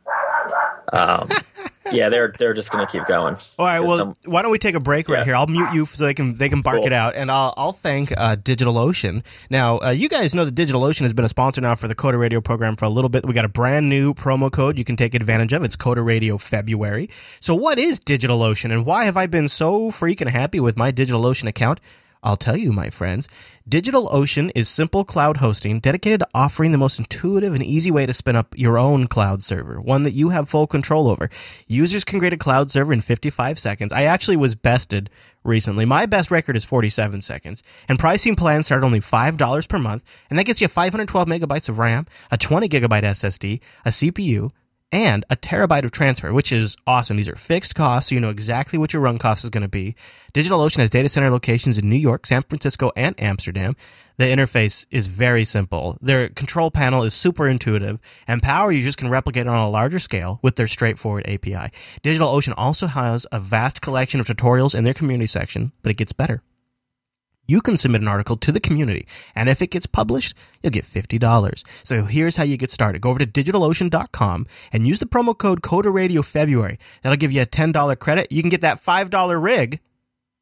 [0.94, 1.28] Um,
[1.91, 3.36] yeah, they're they're just going to keep going.
[3.60, 3.80] All right.
[3.80, 5.26] Well, some- why don't we take a break right Yeah.
[5.26, 5.36] here?
[5.36, 6.86] I'll mute you so they can they can bark Cool.
[6.88, 9.24] it out, and I'll I'll thank uh, DigitalOcean.
[9.50, 12.20] Now, uh, you guys know that DigitalOcean has been a sponsor now for the Coder
[12.20, 13.26] Radio program for a little bit.
[13.26, 15.64] We got a brand new promo code you can take advantage of.
[15.64, 17.10] It's Coder Radio February.
[17.39, 21.47] So, what is DigitalOcean, and why have I been so freaking happy with my DigitalOcean
[21.47, 21.80] account?
[22.26, 23.30] I'll tell you, my friends.
[23.69, 28.13] DigitalOcean is simple cloud hosting dedicated to offering the most intuitive and easy way to
[28.13, 31.30] spin up your own cloud server, one that you have full control over.
[31.67, 33.93] Users can create a cloud server in 55 seconds.
[33.93, 35.11] I actually was bested
[35.43, 35.86] recently.
[35.86, 40.39] My best record is 47 seconds, and pricing plans start only $5 per month, and
[40.39, 44.49] that gets you 512 megabytes of RAM, a 20 gigabyte SSD, a CPU,
[44.92, 47.18] and a terabyte of transfer, which is awesome.
[47.18, 49.68] These are fixed costs, so you know exactly what your run cost is going to
[49.68, 49.96] be.
[50.34, 53.76] DigitalOcean has data center locations in New York, San Francisco, and Amsterdam.
[54.18, 55.98] The interface is very simple.
[56.02, 60.40] Their control panel is super intuitive, and power users can replicate on a larger scale
[60.42, 61.72] with their straightforward API.
[62.02, 66.14] DigitalOcean also has a vast collection of tutorials in their community section, but it gets
[66.14, 66.42] better
[67.48, 69.08] you can submit an article to the community.
[69.36, 71.64] And if it gets published, you'll get $50.
[71.84, 73.02] So here's how you get started.
[73.02, 76.80] Go over to digitalocean.com and use the promo code Coder Radio February.
[77.02, 78.32] That'll give you a $10 credit.
[78.32, 79.80] You can get that $5 rig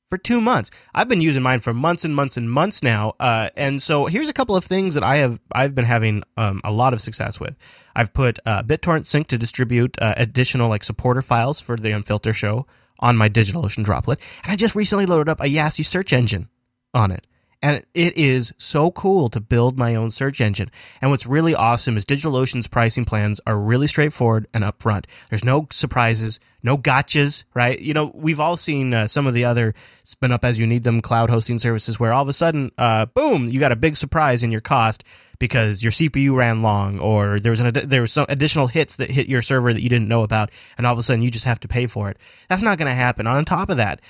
[0.10, 0.70] for two months.
[0.94, 3.14] I've been using mine for months and months and months now.
[3.20, 6.62] Uh, and so here's a couple of things that I have, I've been having um,
[6.64, 7.56] a lot of success with.
[7.96, 12.34] I've put uh, BitTorrent Sync to distribute uh, additional like supporter files for the Unfilter
[12.34, 12.68] show
[13.00, 14.20] on my DigitalOcean droplet.
[14.44, 16.48] And I just recently loaded up a YaCy search engine
[16.94, 17.26] on it.
[17.64, 20.70] And it is so cool to build my own search engine.
[21.02, 25.06] And what's really awesome is DigitalOcean's pricing plans are really straightforward and upfront.
[25.30, 27.80] There's no surprises, no gotchas, right?
[27.80, 29.74] You know, we've all seen uh, some of the other
[30.04, 33.06] spin up as you need them cloud hosting services where all of a sudden, uh,
[33.06, 35.06] boom, you got a big surprise in your cost
[35.40, 39.10] because your CPU ran long or there was an there was some additional hits that
[39.10, 41.46] hit your server that you didn't know about and all of a sudden you just
[41.46, 42.18] have to pay for it.
[42.50, 43.26] That's not going to happen.
[43.26, 44.02] On top of that,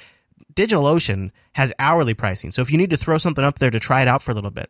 [0.56, 2.52] DigitalOcean has hourly pricing.
[2.52, 4.36] So if you need to throw something up there to try it out for a
[4.36, 4.70] little bit,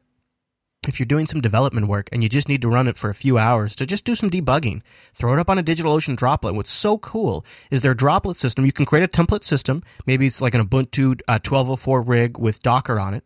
[0.88, 3.15] if you're doing some development work and you just need to run it for a
[3.15, 4.81] few hours to just do some debugging,
[5.13, 6.55] throw it up on a DigitalOcean droplet.
[6.55, 8.65] What's so cool is their droplet system.
[8.65, 9.84] You can create a template system.
[10.05, 13.23] Maybe it's like an Ubuntu uh, 1204 rig with Docker on it.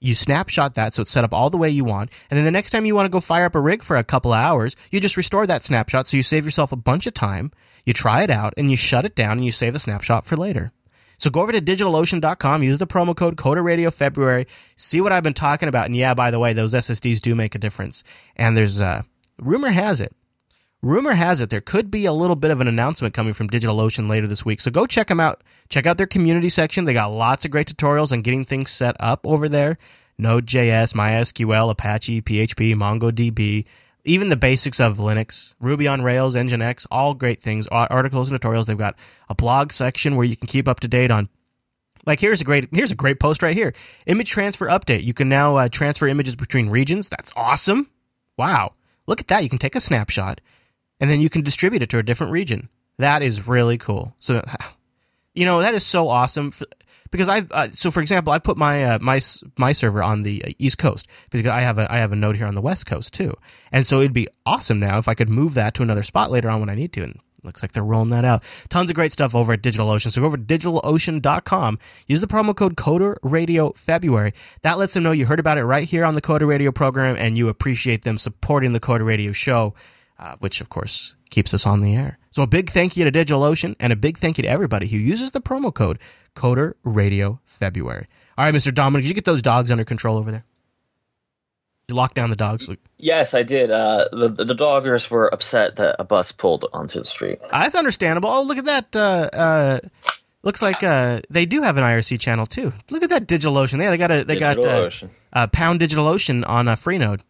[0.00, 2.10] You snapshot that so it's set up all the way you want.
[2.28, 4.02] And then the next time you want to go fire up a rig for a
[4.02, 7.14] couple of hours, you just restore that snapshot so you save yourself a bunch of
[7.14, 7.52] time.
[7.86, 10.36] You try it out and you shut it down and you save the snapshot for
[10.36, 10.72] later.
[11.22, 15.22] So go over to digitalocean.com, use the promo code Coder Radio February, see what I've
[15.22, 15.86] been talking about.
[15.86, 18.02] And yeah, by the way, those SSDs do make a difference.
[18.34, 19.02] And there's uh,
[19.38, 20.16] rumor has it,
[20.82, 24.08] rumor has it there could be a little bit of an announcement coming from DigitalOcean
[24.08, 24.60] later this week.
[24.60, 25.44] So go check them out.
[25.68, 26.86] Check out their community section.
[26.86, 29.78] They got lots of great tutorials on getting things set up over there.
[30.18, 33.64] Node.js, MySQL, Apache, PHP, MongoDB,
[34.04, 38.66] even the basics of Linux, Ruby on Rails, Nginx, all great things, articles and tutorials.
[38.66, 38.96] They've got
[39.28, 41.28] a blog section where you can keep up to date on.
[42.04, 43.72] Like here's a great here's a great post right here.
[44.06, 45.04] Image transfer update.
[45.04, 47.08] You can now uh, transfer images between regions.
[47.08, 47.90] That's awesome.
[48.36, 48.72] Wow,
[49.06, 49.44] look at that.
[49.44, 50.40] You can take a snapshot,
[50.98, 52.68] and then you can distribute it to a different region.
[52.98, 54.14] That is really cool.
[54.18, 54.44] So,
[55.34, 56.50] you know that is so awesome
[57.12, 59.20] because I've uh, so for example, I put my uh, my
[59.56, 62.36] my server on the uh, East Coast because I have a I have a node
[62.36, 63.34] here on the West Coast too,
[63.70, 66.50] and so it'd be awesome now if I could move that to another spot later
[66.50, 67.04] on when I need to.
[67.04, 68.42] And looks like they're rolling that out.
[68.68, 70.10] Tons of great stuff over at DigitalOcean.
[70.10, 71.78] So go over to digitalocean.com.
[72.06, 74.32] Use the promo code Coder Radio February.
[74.62, 77.16] That lets them know you heard about it right here on the Coder Radio program,
[77.18, 79.74] and you appreciate them supporting the Coder Radio show,
[80.18, 82.18] uh, which of course keeps us on the air.
[82.30, 84.98] So a big thank you to DigitalOcean and a big thank you to everybody who
[84.98, 85.98] uses the promo code
[86.34, 88.06] Coder Radio February.
[88.38, 88.74] All right, Mr.
[88.74, 90.44] Dominic, did you get those dogs under control over there?
[91.86, 92.68] Did you lock down the dogs?
[92.98, 93.70] Yes, I did.
[93.70, 97.40] Uh, the the doggers were upset that a bus pulled onto the street.
[97.42, 98.30] Uh, that's understandable.
[98.30, 98.96] Oh, look at that.
[98.96, 99.80] Uh, uh,
[100.42, 102.72] looks like uh, they do have an IRC channel too.
[102.90, 103.80] Look at that DigitalOcean.
[103.80, 104.58] Yeah, they got a they got
[105.32, 107.20] uh, pound DigitalOcean on a Freenode.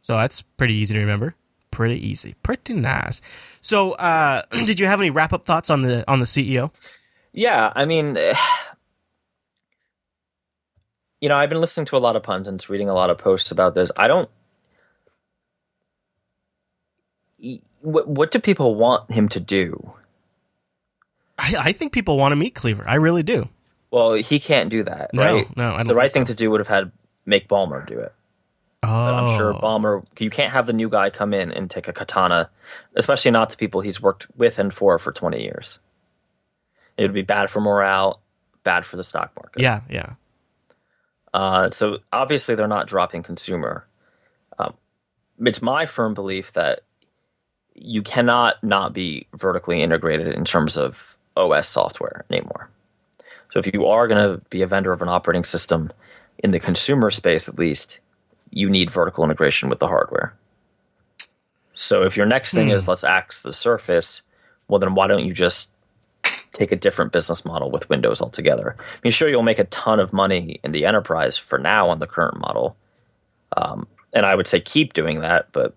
[0.00, 1.36] So that's pretty easy to remember.
[1.70, 2.34] Pretty easy.
[2.42, 3.22] Pretty nice.
[3.60, 3.94] So,
[4.50, 6.72] did you have any wrap up thoughts on the on the CEO?
[7.32, 8.16] Yeah, I mean,
[11.20, 13.50] you know, I've been listening to a lot of pundits, reading a lot of posts
[13.50, 13.90] about this.
[13.96, 14.28] I don't.
[17.80, 19.94] What, what do people want him to do?
[21.38, 22.84] I, I think people want to meet Cleaver.
[22.86, 23.48] I really do.
[23.90, 25.56] Well, he can't do that, no, right?
[25.56, 26.92] No, the right thing to do would have had
[27.26, 28.12] make Ballmer do it.
[28.82, 28.88] Oh.
[28.88, 29.60] I'm sure oh.
[29.60, 30.04] Ballmer.
[30.18, 32.48] You can't have the new guy come in and take a katana,
[32.94, 35.78] especially not to people he's worked with and for for 20 years.
[36.96, 38.20] It would be bad for morale,
[38.64, 39.60] bad for the stock market.
[39.60, 40.14] Yeah, yeah.
[41.34, 43.86] Uh, so obviously they're not dropping consumer.
[44.58, 44.74] Um,
[45.40, 46.80] it's my firm belief that
[47.74, 52.68] you cannot not be vertically integrated in terms of OS software anymore.
[53.50, 55.92] So if you are going to be a vendor of an operating system
[56.38, 58.00] in the consumer space, at least,
[58.50, 60.34] you need vertical integration with the hardware.
[61.74, 62.74] So if your next thing hmm.
[62.74, 64.22] is let's axe the surface,
[64.68, 65.70] well then why don't you just
[66.52, 68.76] take a different business model with Windows altogether.
[68.78, 71.98] I mean, sure, you'll make a ton of money in the enterprise for now on
[71.98, 72.76] the current model,
[73.56, 75.74] um, and I would say keep doing that, but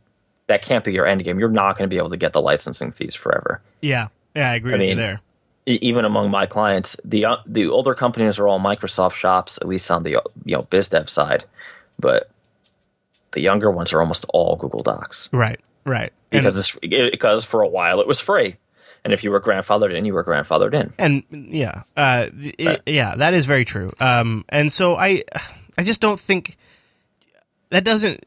[0.47, 1.39] that can't be your end game.
[1.39, 3.61] You're not going to be able to get the licensing fees forever.
[3.81, 5.21] Yeah, yeah, I agree I with you mean, there.
[5.65, 9.89] Even among my clients, the uh, the older companies are all Microsoft shops, at least
[9.89, 11.45] on the you know biz dev side,
[11.97, 12.29] but
[13.31, 16.13] the younger ones are almost all Google Docs Right, right.
[16.31, 16.71] And- because it's
[17.11, 18.57] because for a while it was free,
[19.05, 20.91] and if you were grandfathered in, you were grandfathered in.
[20.99, 22.27] and yeah, uh,
[22.59, 23.93] i- yeah, that is very true.
[24.01, 25.23] Um, and so I,
[25.77, 26.57] I just don't think
[27.69, 28.21] that doesn't.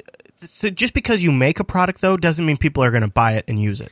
[0.44, 3.32] So just because you make a product though doesn't mean people are going to buy
[3.34, 3.90] it and use it.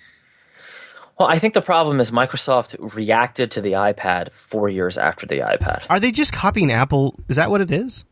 [1.18, 5.38] Well, I think the problem is Microsoft reacted to the iPad four years after the
[5.38, 5.84] iPad.
[5.90, 7.18] Are they just copying Apple?
[7.28, 8.04] Is that what it is?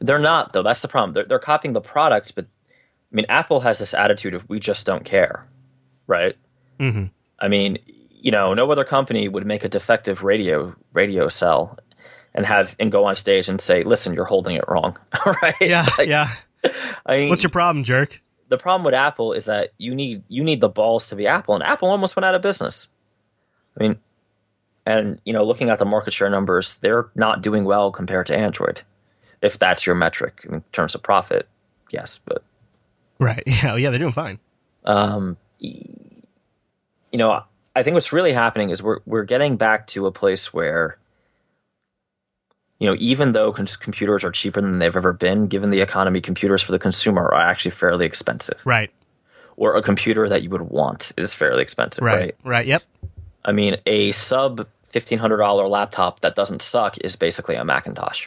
[0.00, 0.62] They're not though.
[0.62, 1.12] That's the problem.
[1.12, 4.86] They're, they're copying the product, but I mean, Apple has this attitude of we just
[4.86, 5.46] don't care,
[6.06, 6.36] right?
[6.80, 7.04] Mm-hmm.
[7.38, 7.78] I mean,
[8.10, 11.78] you know, no other company would make a defective radio radio cell
[12.34, 14.98] and have and go on stage and say, "Listen, you're holding it wrong."
[15.42, 15.54] right?
[15.60, 16.28] Yeah, Like, yeah.
[17.06, 18.20] I mean, What's your problem, jerk?
[18.48, 21.54] the problem with Apple is that you need you need the balls to be Apple,
[21.54, 22.88] and Apple almost went out of business.
[23.78, 23.98] I mean,
[24.84, 28.36] and you know, looking at the market share numbers, they're not doing well compared to
[28.36, 28.82] Android,
[29.40, 31.48] if that's your metric in terms of profit.
[31.90, 32.42] Yes, but
[33.18, 33.42] Right.
[33.46, 33.76] Yeah.
[33.76, 33.90] Yeah.
[33.90, 34.38] They're doing fine.
[34.84, 35.36] um,
[37.12, 37.42] you know,
[37.74, 40.98] I think what's really happening is we're we're getting back to a place where,
[42.78, 46.20] you know, even though cons- computers are cheaper than they've ever been, given the economy,
[46.20, 48.60] computers for the consumer are actually fairly expensive.
[48.64, 48.90] Right.
[49.56, 52.18] Or a computer that you would want is fairly expensive, Right.
[52.18, 52.34] right?
[52.44, 52.66] Right.
[52.66, 52.82] Yep.
[53.44, 58.26] I mean, a sub fifteen hundred dollar laptop that doesn't suck is basically a Macintosh.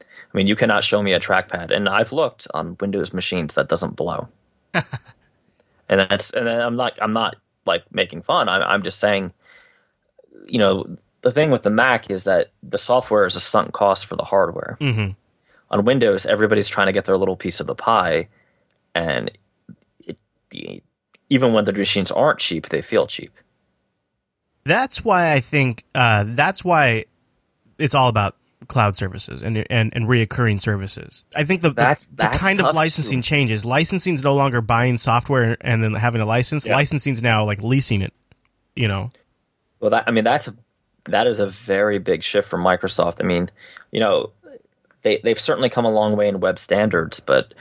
[0.00, 3.68] I mean, you cannot show me a trackpad, and I've looked on Windows machines that
[3.68, 4.28] doesn't blow.
[4.74, 7.36] and that's and I'm not I'm not
[7.66, 8.48] like making fun.
[8.48, 9.32] I'm I'm just saying,
[10.46, 14.06] you know, the thing with the Mac is that the software is a sunk cost
[14.06, 14.76] for the hardware.
[14.80, 15.12] Mm-hmm.
[15.70, 18.28] On Windows, everybody's trying to get their little piece of the pie,
[18.94, 19.30] and
[20.00, 20.18] it,
[21.30, 23.32] even when the machines aren't cheap, they feel cheap.
[24.64, 27.06] That's why I think uh, that's why
[27.78, 28.36] it's all about
[28.68, 31.26] cloud services and and and reoccurring services.
[31.36, 33.26] I think the the- That's- the, kind of licensing too.
[33.28, 33.64] changes.
[33.64, 36.66] Licensing is no longer buying software and then having a license.
[36.66, 36.74] Yeah.
[36.74, 38.12] Licensing is now like leasing it.
[38.76, 39.10] You know.
[39.80, 40.54] Well, that I mean that's a
[41.06, 43.16] that is a very big shift from Microsoft.
[43.20, 43.50] I mean,
[43.90, 44.30] you know,
[45.02, 47.52] they they've certainly come a long way in web standards, but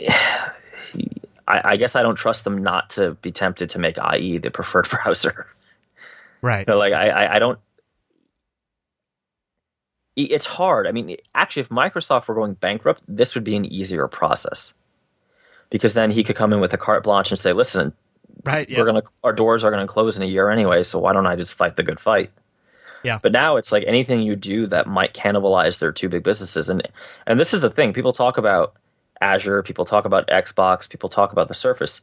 [1.46, 4.50] I, I guess I don't trust them not to be tempted to make IE the
[4.50, 5.46] preferred browser.
[6.40, 6.66] Right.
[6.66, 7.58] You know, like I, I don't.
[10.16, 10.86] It's hard.
[10.86, 14.72] I mean, actually, if Microsoft were going bankrupt, this would be an easier process,
[15.70, 17.92] because then he could come in with a carte blanche and say, "Listen,
[18.44, 18.68] Right.
[18.68, 18.78] Yeah.
[18.78, 21.34] we're gonna our doors are gonna close in a year anyway, so why don't I
[21.36, 22.30] just fight the good fight?
[23.02, 23.18] Yeah.
[23.22, 26.86] But now it's like anything you do that might cannibalize their two big businesses, and
[27.26, 27.92] and this is the thing.
[27.92, 28.74] People talk about
[29.20, 32.00] Azure, people talk about Xbox, people talk about the Surface.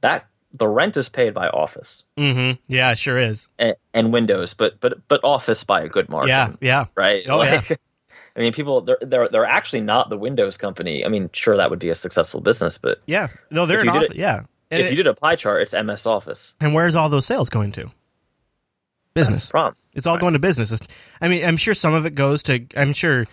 [0.00, 0.26] That
[0.56, 2.60] the rent is paid by Office mm-hmm.
[2.68, 2.90] Yeah.
[2.92, 3.48] It sure is.
[3.58, 6.28] and, and Windows, but but but Office by a good margin.
[6.28, 6.52] Yeah.
[6.60, 6.86] Yeah.
[6.94, 7.24] Right.
[7.28, 7.62] Oh, yeah.
[8.36, 11.04] I mean, people they're they're they're actually not the Windows company.
[11.04, 13.28] I mean, sure that would be a successful business, but Yeah.
[13.50, 14.10] No, they're an office.
[14.10, 14.42] it- Yeah.
[14.70, 16.54] And, if it- you did a pie chart, it's MS Office.
[16.60, 17.82] and where's all those sales going to?
[19.14, 19.50] That's Business.
[19.50, 19.76] problem.
[19.94, 20.78] It's all going to business.
[21.22, 22.66] I mean, I'm sure some of it goes to.
[22.76, 23.24] I'm sure.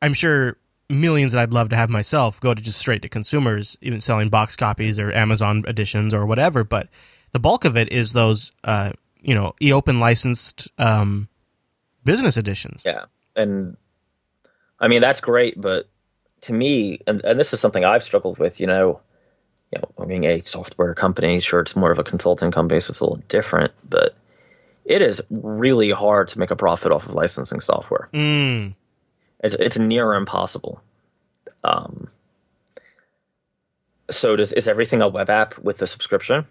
[0.00, 0.56] I'm sure
[0.88, 4.28] millions that I'd love to have myself go to just straight to consumers, even selling
[4.28, 6.64] box copies or Amazon editions or whatever.
[6.64, 6.88] But
[7.32, 11.28] the bulk of it is those, uh, you know, eOpen licensed um,
[12.04, 12.82] business editions.
[12.84, 13.76] Yeah, and
[14.80, 15.88] I mean that's great, but
[16.42, 18.60] to me, and, and this is something I've struggled with.
[18.60, 19.00] You know,
[19.72, 23.00] you know, being a software company, sure, it's more of a consulting company, so it's
[23.00, 24.16] a little different, but
[24.84, 28.08] it is really hard to make a profit off of licensing software.
[28.14, 28.74] Mm,
[29.40, 30.80] It's it's near impossible.
[31.64, 32.08] Um,
[34.10, 36.46] so does is everything a web app with the subscription?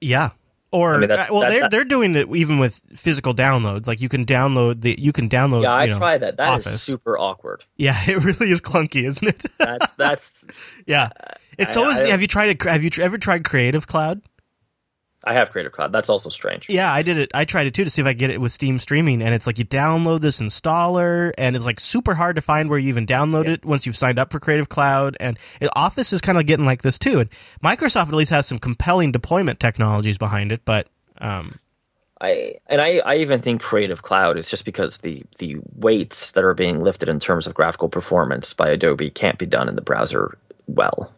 [0.00, 0.30] yeah.
[0.72, 3.88] Or I mean, that's- well, that- they're that- they're doing it even with physical downloads.
[3.88, 5.64] Like you can download the you can download.
[5.64, 6.36] Yeah, I you know, tried that.
[6.36, 6.82] That is Office.
[6.82, 7.64] super awkward.
[7.76, 9.44] Yeah, it really is clunky, isn't it?
[9.58, 10.46] That's that's.
[10.86, 11.08] yeah,
[11.58, 11.90] it's I-.
[11.90, 12.62] Is, I- have you tried it?
[12.62, 14.22] Have you ever tried Creative Cloud?
[15.24, 15.92] I have Creative Cloud.
[15.92, 16.66] That's also strange.
[16.68, 17.30] Yeah, I did it.
[17.34, 19.34] I tried it too to see if I could get it with Steam streaming, and
[19.34, 22.88] it's like you download this installer, and it's like super hard to find where you
[22.88, 25.16] even download it once you've signed up for Creative Cloud.
[25.20, 25.38] And
[25.76, 27.20] Office is kind of getting like this too.
[27.20, 27.28] And
[27.62, 31.58] Microsoft at least has some compelling deployment technologies behind it, but um,
[32.20, 36.44] I and I, I even think Creative Cloud is just because the the weights that
[36.44, 39.82] are being lifted in terms of graphical performance by Adobe can't be done in the
[39.82, 41.12] browser well,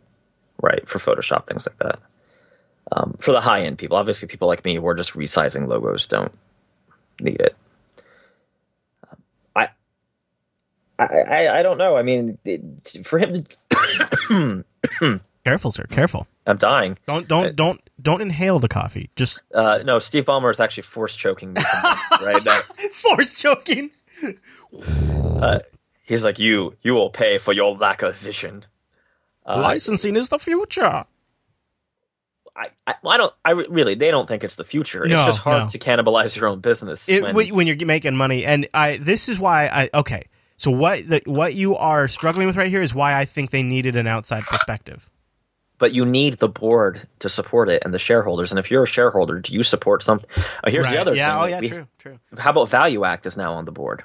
[0.61, 0.89] right?
[0.89, 2.01] For Photoshop things like that.
[2.91, 6.07] Um, for the high end people, obviously, people like me who are just resizing logos
[6.07, 6.33] don't
[7.21, 7.57] need it.
[9.55, 9.69] I,
[10.99, 11.97] I, I, I don't know.
[11.97, 13.47] I mean, it, for him
[14.31, 14.65] to,
[15.45, 15.85] Careful, sir.
[15.91, 16.27] Careful.
[16.47, 16.99] I'm dying.
[17.07, 19.11] Don't don't don't don't inhale the coffee.
[19.17, 21.63] Just Uh, no, Steve Ballmer is actually force choking me
[22.23, 22.61] right now.
[22.93, 23.91] force choking.
[26.05, 28.67] He's like, "You, you will pay for your lack of vision."
[29.47, 31.05] Uh, Licensing is the future.
[32.55, 33.33] I, I, I don't.
[33.45, 35.07] I really, they don't think it's the future.
[35.07, 35.69] No, it's just hard no.
[35.71, 37.09] to cannibalize your own business.
[37.09, 40.27] It, when- when, you're making money, and I this is why I okay.
[40.59, 43.63] So what the, what you are struggling with right here is why I think they
[43.63, 45.11] needed an outside perspective.
[45.79, 48.53] but you need the board to support it and the shareholders.
[48.53, 50.29] And if you're a shareholder, do you support something?
[50.37, 50.93] Uh, here's Right.
[50.93, 51.43] the other yeah, thing.
[51.43, 52.19] oh yeah, we- true, true.
[52.39, 54.05] How about ValueAct is now on the board?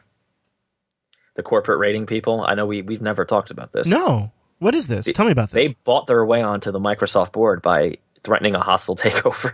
[1.36, 2.43] The corporate rating people.
[2.48, 3.86] I know we we've never talked about this.
[3.86, 5.12] No, what is this?
[5.14, 5.68] Tell me about this.
[5.68, 9.53] They bought their way onto the Microsoft board by threatening a hostile takeover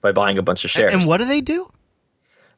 [0.00, 0.94] by buying a bunch of shares.
[0.94, 1.68] and what do they do?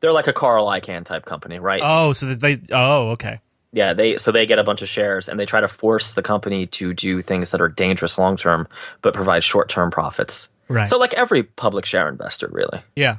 [0.00, 1.80] They're like a Carl Icahn type company, right?
[1.82, 2.60] Oh, so they.
[2.72, 3.40] Oh, okay.
[3.72, 6.22] Yeah, they so they get a bunch of shares and they try to force the
[6.22, 8.68] company to do things that are dangerous long term
[9.02, 10.48] but provide short term profits.
[10.68, 10.88] Right.
[10.88, 12.82] So like every public share investor, really.
[12.94, 13.16] yeah.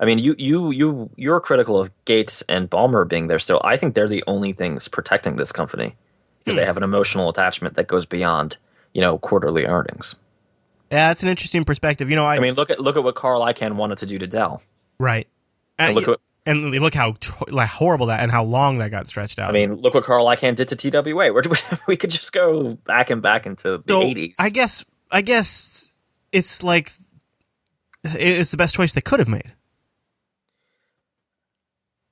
[0.00, 3.60] I mean, you you you you're critical of Gates and Ballmer being there still.
[3.62, 5.94] I think they're the only things protecting this company
[6.40, 6.60] because Hmm.
[6.60, 8.56] they have an emotional attachment that goes beyond
[8.94, 10.16] you know quarterly earnings.
[10.92, 12.10] Yeah, that's an interesting perspective.
[12.10, 14.18] You know, I, I mean, look at look at what Carl Icahn wanted to do
[14.18, 14.62] to Dell.
[14.98, 15.26] right.
[15.78, 17.14] And And look what- and look how
[17.48, 19.48] like horrible that and how long that got stretched out.
[19.48, 21.32] I mean, look what Carl Icahn did to TWA.
[21.32, 21.42] We're,
[21.86, 24.36] we could just go back and back into the So, eighties.
[24.38, 25.92] I guess I guess
[26.32, 26.92] it's like
[28.04, 29.52] it's the best choice they could have made.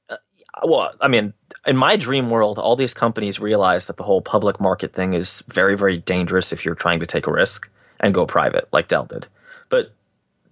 [0.09, 0.16] Uh,
[0.64, 1.33] well, I mean,
[1.66, 5.43] in my dream world, all these companies realize that the whole public market thing is
[5.49, 7.68] very, very dangerous if you're trying to take a risk
[8.01, 9.28] and go private, like Dell did.
[9.68, 9.94] But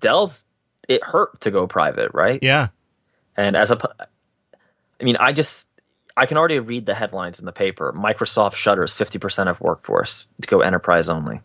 [0.01, 0.44] Dell's
[0.88, 2.40] it hurt to go private, right?
[2.42, 2.68] Yeah.
[3.36, 3.78] And as a,
[5.01, 5.68] I mean, I just
[6.16, 7.92] I can already read the headlines in the paper.
[7.96, 11.40] Microsoft shutters fifty percent of workforce to go enterprise only.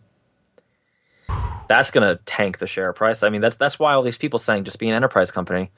[1.66, 3.22] That's going to tank the share price.
[3.22, 5.70] I mean, that's that's why all these people saying just be an enterprise company.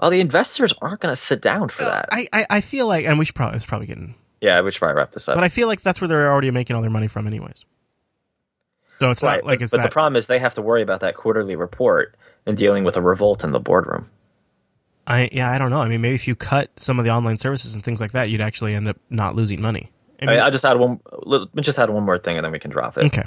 [0.00, 2.08] Well, the investors aren't going to sit down for that.
[2.10, 4.80] I, I I feel like, and we should probably it's probably getting, yeah, we should
[4.80, 5.36] probably wrap this up.
[5.36, 7.64] but I feel like that's where they're already making all their money from, anyways.
[9.02, 9.82] So it's right, not like but, it's but that.
[9.82, 13.02] the problem is they have to worry about that quarterly report and dealing with a
[13.02, 14.08] revolt in the boardroom.
[15.08, 15.80] I yeah, I don't know.
[15.80, 18.30] I mean, maybe if you cut some of the online services and things like that,
[18.30, 19.90] you'd actually end up not losing money.
[20.20, 21.00] I I mean, I just add one.
[21.56, 23.06] Just add one more thing, and then we can drop it.
[23.06, 23.24] okay.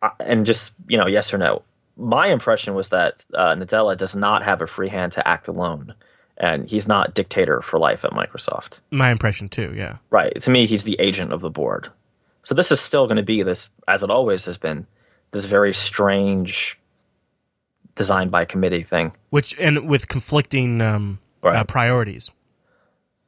[0.00, 1.62] Uh, and just you know, yes or no.
[1.98, 5.94] My impression was that uh, Nadella does not have a free hand to act alone,
[6.38, 8.80] and he's not dictator for life at Microsoft.
[8.90, 9.74] My impression too.
[9.76, 9.98] Yeah.
[10.08, 10.40] Right.
[10.40, 11.90] To me, he's the agent of the board.
[12.44, 14.86] So this is still going to be this, as it always has been,
[15.32, 16.78] this very strange,
[17.94, 19.12] designed by committee thing.
[19.30, 21.56] Which and with conflicting um, Right.
[21.56, 22.30] uh, priorities.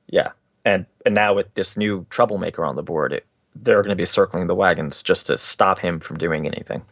[0.09, 0.31] Yeah,
[0.65, 4.05] and and now with this new troublemaker on the board, it, they're going to be
[4.07, 6.83] circling the wagons just to stop him from doing anything.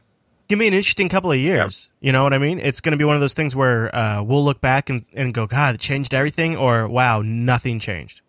[0.49, 1.91] Give me an interesting couple of years.
[2.01, 2.59] You know what I mean?
[2.59, 5.33] It's going to be one of those things where uh, we'll look back and, and
[5.33, 8.21] go, God, it changed everything, or wow, nothing changed.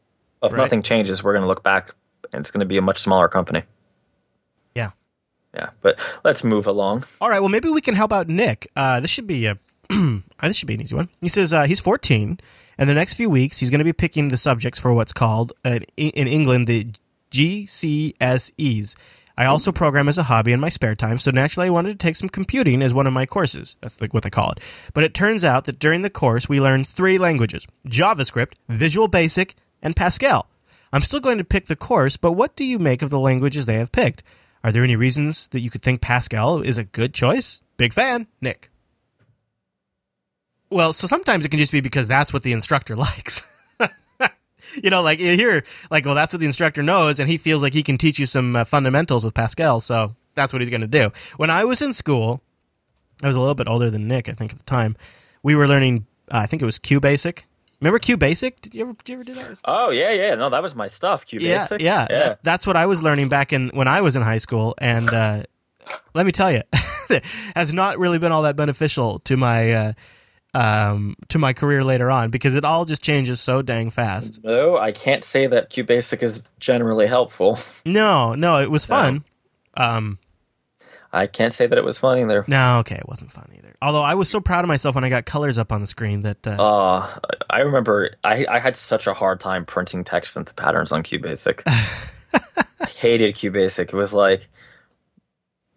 [0.41, 0.61] If Right.
[0.61, 1.93] nothing changes, we're going to look back,
[2.31, 3.63] and it's going to be a much smaller company.
[5.55, 5.69] Yeah.
[5.81, 7.05] But let's move along.
[7.21, 7.39] All right.
[7.39, 8.69] Well, maybe we can help out Nick.
[8.75, 9.57] Uh, this should be a
[10.41, 11.09] this should be an easy one.
[11.21, 12.39] He says uh, he's 14,
[12.77, 15.53] and the next few weeks he's going to be picking the subjects for what's called
[15.63, 16.87] uh, in in England the
[17.31, 18.95] GCSEs.
[19.37, 21.97] I also program as a hobby in my spare time, so naturally I wanted to
[21.97, 23.75] take some computing as one of my courses.
[23.81, 24.61] That's like what they call it.
[24.93, 29.55] But it turns out that during the course we learned three languages: JavaScript, Visual Basic,
[29.81, 30.47] and Pascal.
[30.93, 33.65] I'm still going to pick the course, but what do you make of the languages
[33.65, 34.23] they have picked?
[34.65, 37.61] Are there any reasons that you could think Pascal is a good choice?
[37.77, 38.71] Big fan, Nick.
[40.71, 43.43] Well, so sometimes it can just be because that's what the instructor likes.
[44.81, 47.73] you know, like hear, like, well, that's what the instructor knows, and he feels like
[47.73, 50.87] he can teach you some uh, fundamentals with Pascal, so that's what he's going to
[50.87, 51.11] do.
[51.37, 52.41] When I was in school,
[53.21, 54.97] I was a little bit older than Nick, I think, at the time.
[55.43, 57.45] We were learning, uh, I think it was Q Basic.
[57.81, 58.59] Remember Q Basic?
[58.61, 59.59] Did you ever, did you ever do that?
[59.65, 60.35] Oh yeah, yeah.
[60.35, 61.25] No, that was my stuff.
[61.25, 61.81] Q yeah, Basic.
[61.81, 62.17] yeah, yeah.
[62.19, 65.09] That- that's what I was learning back in when I was in high school, and
[65.13, 65.43] uh,
[66.13, 66.61] let me tell you,
[67.55, 69.93] has not really been all that beneficial to my uh,
[70.53, 74.41] um, to my career later on because it all just changes so dang fast.
[74.43, 77.59] no, I can't say that Q Basic is generally helpful.
[77.85, 79.23] No, no, it was fun.
[79.77, 80.17] Um,
[81.15, 82.43] I can't say that it was fun either.
[82.47, 83.73] no, okay, it wasn't fun either.
[83.81, 86.21] Although I was so proud of myself when I got colors up on the screen
[86.23, 90.53] that uh, Uh, I remember I, I had such a hard time printing text into
[90.53, 91.61] patterns on QBasic.
[92.81, 93.89] I hated QBasic.
[93.89, 94.47] It was like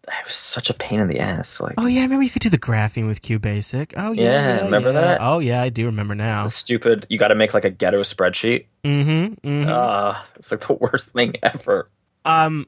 [0.08, 1.60] it was such a pain in the ass.
[1.60, 3.92] Like Oh yeah, remember you could do the graphing with QBasic.
[3.96, 4.22] Oh yeah,
[4.58, 5.00] Yeah, remember yeah.
[5.00, 5.18] that?
[5.20, 6.44] Oh yeah, I do remember now.
[6.44, 7.06] the stupid.
[7.10, 8.66] You got to make like a ghetto spreadsheet.
[8.84, 9.46] Mm-hmm.
[9.46, 9.68] mm-hmm.
[9.68, 11.90] Uh, it's like the worst thing ever.
[12.24, 12.66] um,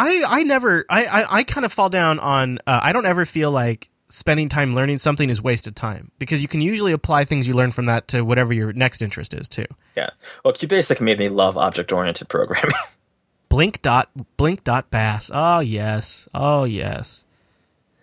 [0.00, 2.58] I I never I I, I kind of fall down on.
[2.66, 6.48] Uh, I don't ever feel like spending time learning something is wasted time because you
[6.48, 9.66] can usually apply things you learn from that to whatever your next interest is too.
[9.96, 10.10] Yeah.
[10.44, 12.72] Well, QBasic made me love object oriented programming.
[13.48, 15.30] Blink dot blink dot bass.
[15.32, 16.28] Oh yes.
[16.34, 17.24] Oh yes.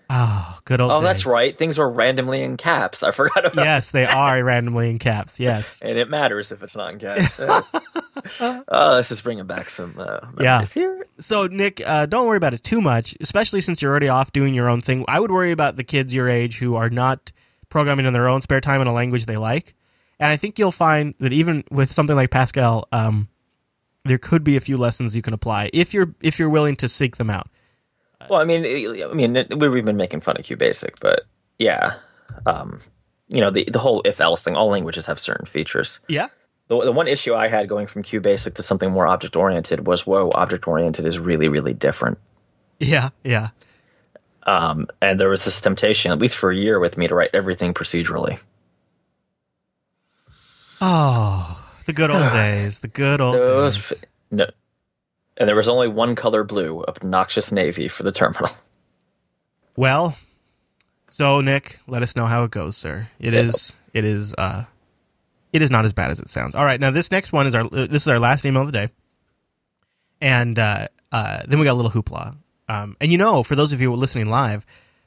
[0.10, 0.92] Oh, good old.
[0.92, 1.58] oh, that's right.
[1.58, 3.04] Things were randomly in caps.
[3.04, 3.66] I forgot about.
[3.66, 5.40] Yes, they are randomly in caps.
[5.40, 5.82] Yes.
[5.88, 7.40] And it matters if it's not in caps.
[8.40, 10.56] oh, let's just bring bringing back some uh, Yeah.
[10.56, 11.06] memories here.
[11.20, 14.54] So Nick, uh, don't worry about it too much, especially since you're already off doing
[14.54, 15.06] your own thing.
[15.08, 17.32] I would worry about the kids your age who are not
[17.70, 19.76] programming in their own spare time in a language they like.
[20.20, 23.28] And I think you'll find that even with something like Pascal, um,
[24.06, 26.88] there could be a few lessons you can apply if you're if you're willing to
[26.88, 27.50] seek them out.
[28.30, 31.24] Well, I mean, I mean, we've been making fun of QBasic, but
[31.60, 31.98] yeah,
[32.46, 32.82] um,
[33.28, 34.56] you know, the the whole if else thing.
[34.56, 36.00] All languages have certain features.
[36.08, 36.28] Yeah.
[36.70, 40.06] The, the one issue I had going from QBasic to something more object oriented was,
[40.06, 42.18] whoa, object oriented is really, really different.
[42.80, 43.10] Yeah.
[43.24, 43.50] Yeah.
[44.44, 47.32] Um, and there was this temptation, at least for a year, with me to write
[47.34, 48.40] everything procedurally.
[50.82, 52.80] Oh, the good old days.
[52.80, 54.04] The good old Those, days.
[54.32, 54.46] no,
[55.38, 58.50] and there was only one color blue, obnoxious navy for the terminal.
[59.80, 60.18] Well,
[61.08, 63.10] so Nick, let us know how it goes, sir.
[63.20, 63.42] It Yeah.
[63.42, 63.80] is.
[63.94, 64.34] It is.
[64.36, 64.64] Uh,
[65.54, 66.56] it is not as bad as it sounds.
[66.56, 67.62] All right, now this next one is our.
[67.64, 68.90] uh, This is our last email of the day,
[70.22, 72.38] and uh, uh, then we got a little hoopla.
[72.70, 74.66] Um, and you know, for those of you listening live,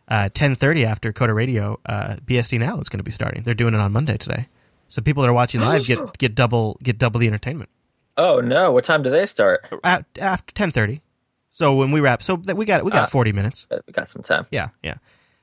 [0.09, 3.43] uh, ten thirty after Coder Radio, uh, BSD Now is going to be starting.
[3.43, 4.49] They're doing it on Monday today,
[4.89, 7.71] so people that are watching live get get double get double the entertainment
[8.17, 8.73] Oh no!
[8.73, 9.67] What time do they start?
[9.85, 11.03] At, after ten thirty.
[11.51, 13.07] So when we wrap, so that we got we got Ah.
[13.07, 13.67] forty minutes.
[13.71, 14.47] Uh, We got some time.
[14.51, 14.95] Yeah, yeah.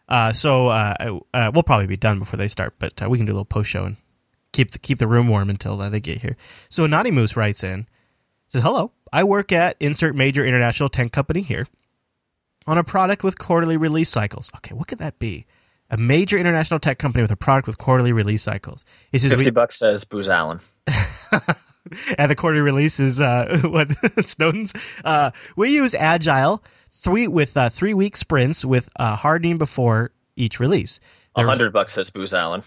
[0.10, 3.26] Uh, so uh, uh, we'll probably be done before they start, but uh, we can
[3.26, 3.98] do a little post show and
[4.54, 6.38] keep the, keep the room warm until uh, they get here.
[6.70, 7.88] So Naughty Moose writes in,
[8.48, 11.68] says, "Hello, I work at insert major international tech company here
[12.68, 14.52] on a product with quarterly release cycles.
[14.58, 15.46] Okay, what could that be?
[15.90, 18.84] A major international tech company with a product with quarterly release cycles.
[19.12, 20.60] He says, Fifty bucks says Booz Allen.
[22.18, 23.90] and the quarterly release is uh, what
[24.26, 24.74] Snowden's.
[25.06, 30.60] Uh, we use Agile three with uh, three week sprints with uh, hardening before each
[30.60, 31.00] release.
[31.36, 32.64] A hundred bucks says Booz Allen.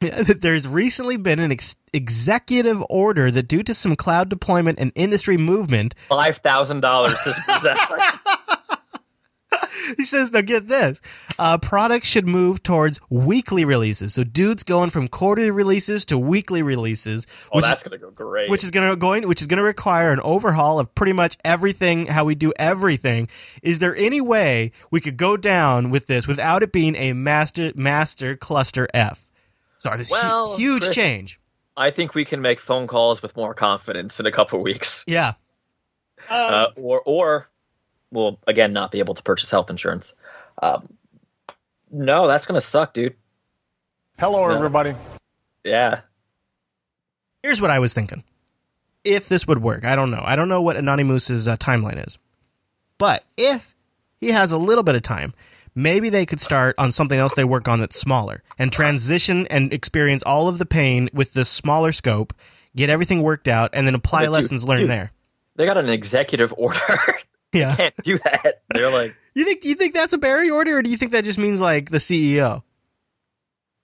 [0.40, 5.36] There's recently been an ex- executive order that, due to some cloud deployment and industry
[5.36, 7.18] movement, Five thousand dollars
[9.96, 11.02] he says, now get this,
[11.38, 14.14] uh, products should move towards weekly releases.
[14.14, 18.48] So, dudes going from quarterly releases to weekly releases, Oh, which, that's gonna go great.
[18.50, 21.36] which is going to going, which is going to require an overhaul of pretty much
[21.44, 23.28] everything, how we do everything.
[23.62, 27.72] Is there any way we could go down with this without it being a master
[27.74, 29.26] master cluster F?
[29.80, 31.40] Sorry, this hu- Well, huge Chris- change.
[31.76, 35.32] I think we can make phone calls with more confidence in a couple weeks, Yeah.
[36.28, 37.48] uh, or or
[38.12, 40.14] we'll again not be able to purchase health insurance.
[40.62, 40.88] Um,
[41.90, 43.16] no, that's gonna suck, dude.
[44.18, 44.54] Hello, No.
[44.54, 44.94] everybody.
[45.64, 46.00] Yeah,
[47.42, 48.22] Here's what I was thinking.
[49.02, 50.22] If this would work, I don't know.
[50.22, 52.18] I don't know what Anonymous' uh, timeline is.
[52.98, 53.74] But if
[54.20, 55.32] he has a little bit of time,
[55.74, 59.72] maybe they could start on something else they work on that's smaller and transition and
[59.72, 62.32] experience all of the pain with this smaller scope,
[62.76, 64.90] get everything worked out, and then apply But dude, lessons learned dude.
[64.90, 65.12] there.
[65.56, 66.78] they got an executive order.
[67.52, 67.74] Yeah.
[67.74, 68.62] Can't do that.
[68.72, 71.24] They're like, You think you think that's a Barry order, or do you think that
[71.24, 72.62] just means like the CEO?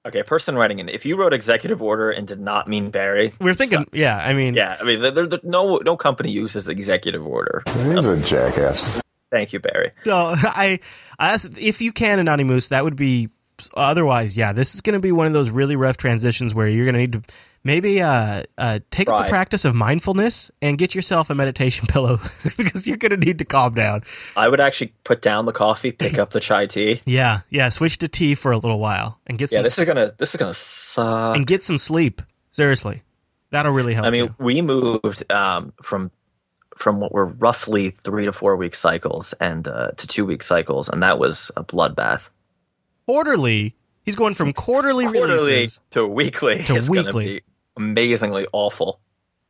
[0.07, 0.89] okay, person writing in.
[0.89, 3.89] If you wrote executive order and did not mean Barry, We're thinking, suck.
[3.93, 4.19] yeah.
[4.19, 4.77] I mean, yeah.
[4.81, 7.65] I mean, there, there- no no company uses executive order.
[7.93, 9.01] He's a jackass.
[9.37, 9.93] Thank you, Barry.
[10.05, 10.81] So I,
[11.19, 13.29] I asked if you can Anonymous, that would be.
[13.75, 16.85] Otherwise, yeah, this is going to be one of those really rough transitions where you're
[16.85, 17.23] going to need to
[17.65, 22.19] maybe uh, uh, take up the practice of mindfulness and get yourself a meditation pillow
[22.57, 24.03] because you're going to need to calm down.
[24.37, 27.03] I would actually put down the coffee, pick up the chai tea.
[27.07, 29.85] Yeah, yeah, switch to tea for a little while and get Yeah, some this is
[29.85, 31.37] gonna this is gonna suck.
[31.37, 32.23] and get some sleep.
[32.51, 33.03] Seriously,
[33.51, 34.07] that'll really help.
[34.07, 34.35] I mean, you.
[34.39, 36.11] we moved um, from
[36.77, 40.89] from what were roughly three to four week cycles and uh, to two week cycles,
[40.89, 42.23] and that was a bloodbath.
[43.07, 43.75] quarterly.
[44.05, 45.81] He's going from quarterly, Quarterly releases.
[45.91, 47.25] to weekly To weekly.
[47.27, 47.41] be
[47.77, 49.01] amazingly awful.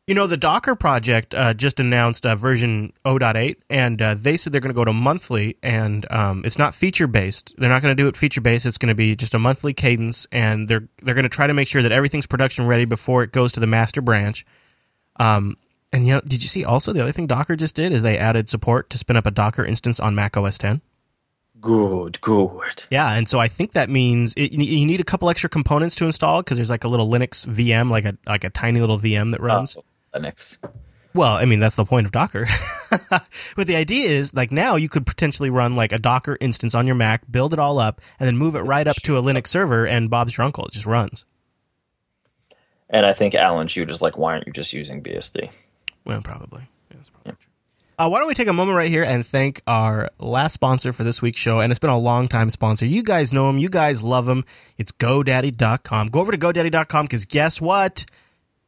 [0.06, 4.52] You know, the Docker project uh, just announced uh, version 0.8, and uh, they said
[4.54, 7.52] they're going to go to monthly, and um, it's not feature based.
[7.58, 8.64] They're not going to do it feature based.
[8.66, 11.54] It's going to be just a monthly cadence, and they're they're going to try to
[11.54, 14.46] make sure that everything's production ready before it goes to the master branch.
[15.18, 15.56] Um,
[15.96, 18.18] and you know, did you see also the other thing Docker just did is they
[18.18, 20.82] added support to spin up a Docker instance on Mac OS 10.
[21.58, 22.84] Good, good.
[22.90, 26.04] Yeah, and so I think that means it, you need a couple extra components to
[26.04, 29.30] install because there's like a little Linux VM, like a like a tiny little VM
[29.30, 29.74] that runs.
[29.74, 30.58] Oh, Linux.
[31.14, 32.46] Well, I mean that's the point of Docker.
[33.56, 36.86] but the idea is like now you could potentially run like a Docker instance on
[36.86, 39.46] your Mac, build it all up, and then move it right up to a Linux
[39.46, 40.66] server, and Bob's your uncle.
[40.66, 41.24] It just runs.
[42.90, 45.50] And I think Allan Jude is like, why aren't you just using BSD?
[46.06, 46.62] Well, probably.
[46.90, 47.40] Yeah, that's probably true.
[47.98, 51.02] Uh, why don't we take a moment right here and thank our last sponsor for
[51.02, 51.60] this week's show?
[51.60, 52.86] And it's been a long time sponsor.
[52.86, 53.58] You guys know him.
[53.58, 54.44] You guys love him.
[54.78, 56.08] It's GoDaddy.com.
[56.08, 58.04] Go over to GoDaddy.com because guess what?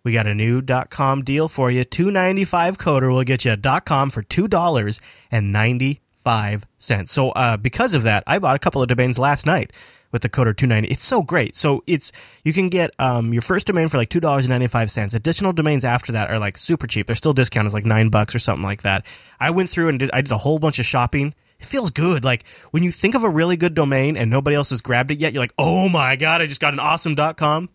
[0.02, 1.84] We got a new .com deal for you.
[1.84, 6.66] Two ninety five coder will get you a .com for two dollars and ninety five
[6.78, 7.12] cents.
[7.12, 9.72] So uh, because of that, I bought a couple of domains last night
[10.10, 11.54] with the coder 290 it's so great.
[11.56, 12.12] So it's
[12.44, 16.38] you can get um, your first domain for like $2.95 additional domains after that are
[16.38, 17.06] like super cheap.
[17.06, 17.72] They're still discounted.
[17.72, 19.04] Like nine bucks or something like that.
[19.38, 21.34] I went through and did, i did a whole bunch of shopping.
[21.60, 22.24] It feels good.
[22.24, 25.18] Like when you think of a really good domain and nobody else has grabbed it
[25.18, 27.68] yet you're like oh my god i just got an awesome.com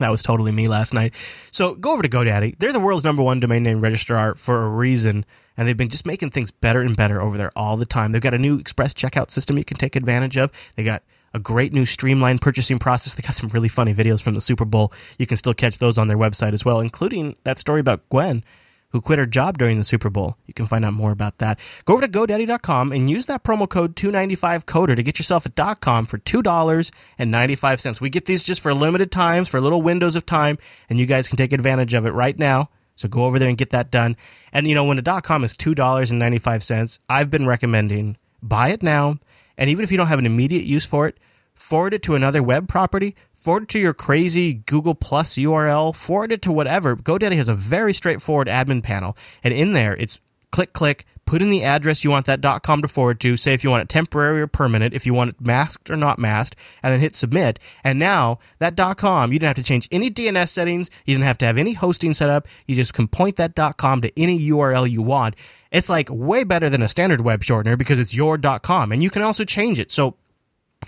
[0.00, 1.14] that was totally me last night.
[1.52, 2.58] So go over to GoDaddy.
[2.58, 5.24] They're the world's number one domain name registrar for a reason,
[5.56, 8.12] and they've been just making things better and better over there all the time.
[8.12, 10.50] They've got a new express checkout system you can take advantage of.
[10.76, 13.14] They got a great new streamlined purchasing process.
[13.14, 14.92] They got some really funny videos from the Super Bowl.
[15.18, 18.42] You can still catch those on their website as well, including that story about Gwen
[18.90, 20.36] who quit her job during the Super Bowl.
[20.46, 21.58] You can find out more about that.
[21.84, 26.06] Go over to GoDaddy.com and use that promo code 295coder to get yourself a .com
[26.06, 28.00] for $2.95.
[28.00, 31.28] We get these just for limited times, for little windows of time, and you guys
[31.28, 32.70] can take advantage of it right now.
[32.96, 34.16] So go over there and get that done.
[34.52, 39.18] And you know, when a .com is $2.95, I've been recommending buy it now,
[39.56, 41.18] and even if you don't have an immediate use for it,
[41.60, 46.32] forward it to another web property, forward it to your crazy Google Plus URL, forward
[46.32, 46.96] it to whatever.
[46.96, 51.50] GoDaddy has a very straightforward admin panel, and in there it's click, click, put in
[51.50, 53.36] the address you want that .com to forward to.
[53.36, 56.18] Say if you want it temporary or permanent, if you want it masked or not
[56.18, 57.60] masked, and then hit submit.
[57.84, 60.90] And now that .com, you didn't have to change any DNS settings.
[61.04, 62.48] You didn't have to have any hosting set up.
[62.66, 65.36] You just can point that .com to any URL you want.
[65.70, 69.10] It's like way better than a standard web shortener because it's your .com, and you
[69.10, 69.92] can also change it.
[69.92, 70.16] So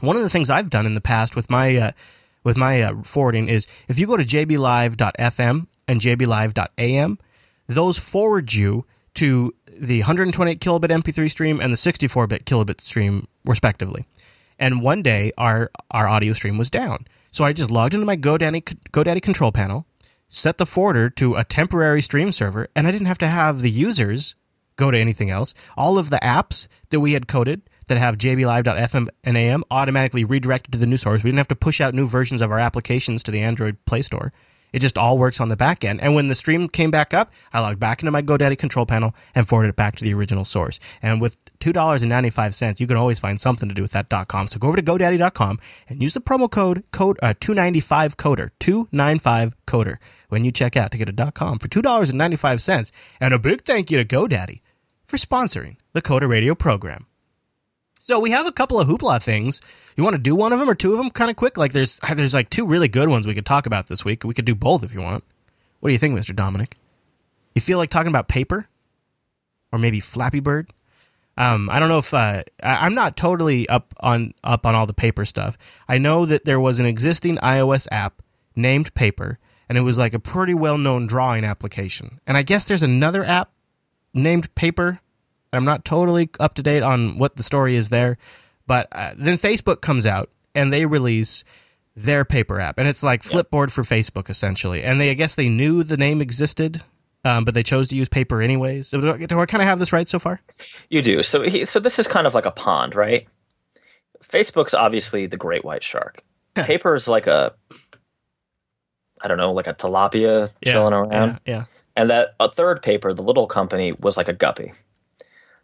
[0.01, 1.93] one of the things I've done in the past with my uh,
[2.45, 7.19] with my uh, forwarding is if you go to jblive.fm and jblive.am,
[7.69, 8.85] those forward you
[9.15, 14.07] to the 128 kilobit MP3 stream and the 64 bit kilobit stream, respectively.
[14.59, 18.17] And one day, our our audio stream was down, so I just logged into my
[18.17, 18.63] GoDaddy
[18.93, 19.87] GoDaddy control panel,
[20.29, 23.71] set the forwarder to a temporary stream server, and I didn't have to have the
[23.71, 24.35] users
[24.77, 25.55] go to anything else.
[25.77, 27.63] All of the apps that we had coded
[27.93, 31.23] that have jblive.fm and am automatically redirected to the new source.
[31.23, 34.01] We didn't have to push out new versions of our applications to the Android Play
[34.01, 34.33] Store.
[34.73, 36.01] It just all works on the back end.
[36.01, 39.15] And when the stream came back up, I logged back into my GoDaddy control panel
[39.35, 40.81] and forwarded it back to the original source.
[41.03, 44.49] And with $2.95, you can always find something to do with that .com.
[44.49, 49.55] So go over to GoDaddy.com and use the promo code code uh, 295 coder 295
[49.67, 49.99] coder
[50.31, 52.93] when you check out to get a .com for $2.95.
[53.21, 54.63] And a big thank you to GoDaddy
[55.05, 57.07] for sponsoring the Coder Radio program.
[58.05, 59.61] So we have a couple of hoopla things.
[59.97, 61.57] You want to do one of them or two of them kind of quick?
[61.57, 64.25] Like there's there's like two really good ones we could talk about this week.
[64.25, 65.23] We could do both if you want.
[65.79, 66.35] What do you think, Mr.
[66.35, 66.77] Dominic?
[67.55, 68.67] You feel like talking about paper?
[69.71, 70.73] Or maybe Flappy Bird?
[71.37, 74.87] Um, I don't know if uh, I, I'm not totally up on up on all
[74.87, 75.57] the paper stuff.
[75.89, 78.21] I know that there was an existing iOS app
[78.57, 79.39] named Paper,
[79.69, 82.19] and it was like a pretty well known drawing application.
[82.27, 83.53] And I guess there's another app
[84.13, 84.99] named Paper
[85.53, 88.19] I'm not totally up to date on what the story is there,
[88.67, 91.45] but uh, then Facebook comes out and they release
[91.95, 94.83] their paper app, and it's like Flipboard for Facebook essentially.
[94.83, 96.83] And they, I guess, they knew the name existed,
[97.25, 98.89] um, but they chose to use paper anyways.
[98.89, 100.41] So do I, do I kind of have this right so far?
[100.89, 101.23] You do.
[101.23, 103.29] So, he, so this is kind of like a pond, right?
[104.25, 106.25] Facebook's obviously the great white shark.
[106.55, 107.55] paper is like a,
[109.21, 111.41] I don't know, like a tilapia Yeah, chilling around.
[111.47, 111.65] Yeah, yeah.
[111.95, 114.73] And that a third paper, the little company, was like a guppy.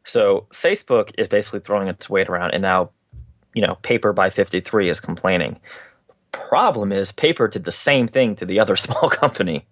[0.09, 2.90] So Facebook is basically throwing its weight around, and now,
[3.54, 5.61] you know, Paper by 53 is complaining.
[6.32, 9.66] Problem is, Paper did the same thing to the other small company.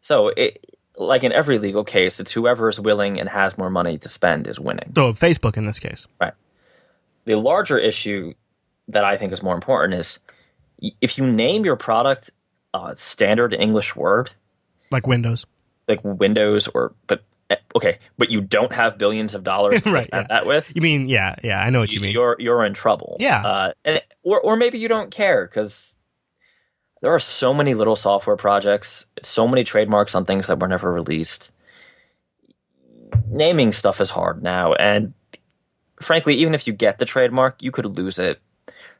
[0.00, 0.64] So, it,
[0.96, 4.46] like in every legal case, it's whoever is willing and has more money to spend
[4.46, 4.92] is winning.
[4.94, 6.06] So Facebook in this case.
[6.20, 6.34] Right.
[7.24, 8.34] The larger issue
[8.88, 10.18] that I think is more important is
[11.00, 12.30] if you name your product
[12.74, 14.30] a standard English word,
[14.90, 15.46] Like Windows.
[15.88, 17.22] like Windows or but
[17.76, 20.26] okay, but you don't have billions of dollars to Right, yeah.
[20.28, 22.12] that with, You mean, yeah, yeah, I know what you mean.
[22.12, 23.16] you're you're in trouble.
[23.20, 23.42] Yeah.
[23.44, 25.94] uh, and or or maybe you don't care because
[27.00, 30.92] there are so many little software projects, so many trademarks on things that were never
[30.92, 31.50] released.
[33.28, 35.12] Naming stuff is hard now, and
[36.00, 38.40] frankly, even if you get the trademark, you could lose it.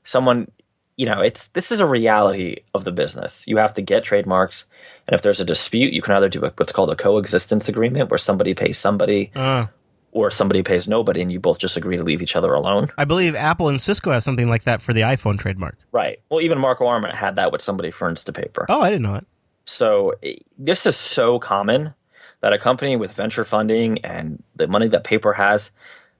[0.04, 0.50] Someone,
[0.96, 3.46] you know, it's this is a reality of the business.
[3.46, 4.64] You have to get trademarks,
[5.06, 8.10] and if there's a dispute, you can either do a, what's called a coexistence agreement,
[8.10, 9.66] where somebody pays somebody, Uh,
[10.12, 12.88] or somebody pays nobody, and you both just agree to leave each other alone.
[12.98, 15.78] I believe Apple and Cisco have something like that for the iPhone trademark.
[15.90, 16.20] Right.
[16.28, 18.66] Well, even Marco Arment had that with somebody for Instapaper.
[18.68, 19.26] Oh, I didn't know it.
[19.64, 20.14] So
[20.58, 21.94] this is so common
[22.42, 25.70] that a company with venture funding and the money that paper has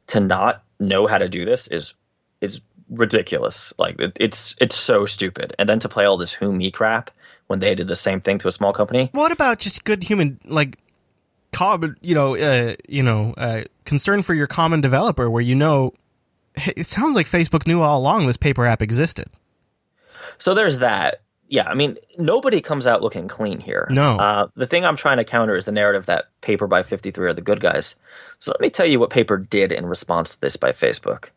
[0.07, 1.95] to not know how to do this is
[2.41, 2.61] is
[2.93, 3.73] ridiculous.
[3.79, 5.55] Like it, it's it's so stupid.
[5.59, 7.11] And then to play all this who me crap
[7.47, 9.11] when they did the same thing to a small company.
[9.13, 10.79] What about just good human like
[11.53, 15.93] common, you know, uh, you know, uh, concern for your common developer where you know
[16.55, 19.29] it sounds like Facebook knew all along this paper app existed.
[20.39, 21.23] So there's that.
[21.49, 23.87] Yeah, I mean, nobody comes out looking clean here.
[23.91, 24.17] No.
[24.17, 27.35] Uh, the thing I'm trying to counter is the narrative that Paper by 53 are
[27.35, 27.95] the good guys.
[28.39, 31.29] So let me tell you what Paper did in response to this by Facebook.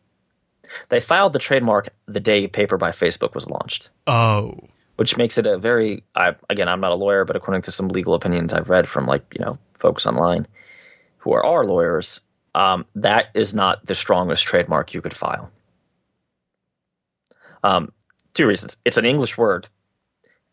[0.88, 4.58] They filed the trademark the day Paper by Facebook was launched, Oh.
[4.96, 7.88] which makes it a very, I, again, I'm not a lawyer, but according to some
[7.88, 10.46] legal opinions I've read from like, you know, folks online
[11.18, 12.20] who are our lawyers,
[12.54, 15.50] um, that is not the strongest trademark you could file.
[17.64, 17.92] Um,
[18.34, 18.76] two reasons.
[18.84, 19.68] It's an English word,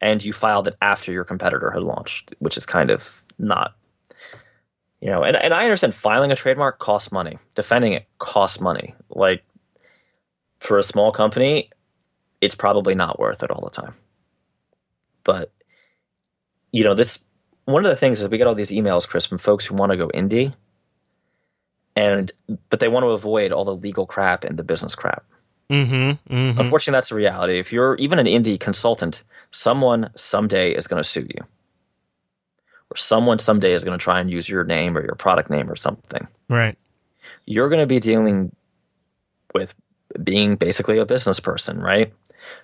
[0.01, 3.75] and you filed it after your competitor had launched, which is kind of not,
[4.99, 5.23] you know.
[5.23, 8.95] And, and I understand filing a trademark costs money, defending it costs money.
[9.09, 9.43] Like
[10.63, 11.69] for a small company,
[12.39, 13.93] it's probably not worth it all the time.
[15.23, 15.51] But
[16.71, 17.19] you know, this
[17.65, 19.91] one of the things is we get all these emails, Chris, from folks who want
[19.91, 20.53] to go indie,
[21.95, 22.31] and
[22.69, 25.23] but they want to avoid all the legal crap and the business crap.
[25.69, 26.33] Mm-hmm.
[26.33, 26.59] mm-hmm.
[26.59, 27.59] Unfortunately, that's the reality.
[27.59, 31.45] If you're even an indie consultant, someone someday is going to sue you.
[32.91, 35.69] Or someone someday is going to try and use your name or your product name
[35.71, 36.27] or something.
[36.49, 36.77] Right.
[37.45, 38.55] You're going to be dealing
[39.53, 39.73] with
[40.21, 42.13] being basically a business person, right?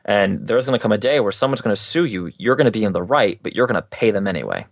[0.05, 2.31] And there's going to come a day where someone's going to sue you.
[2.37, 4.65] You're going to be in the right, but you're going to pay them anyway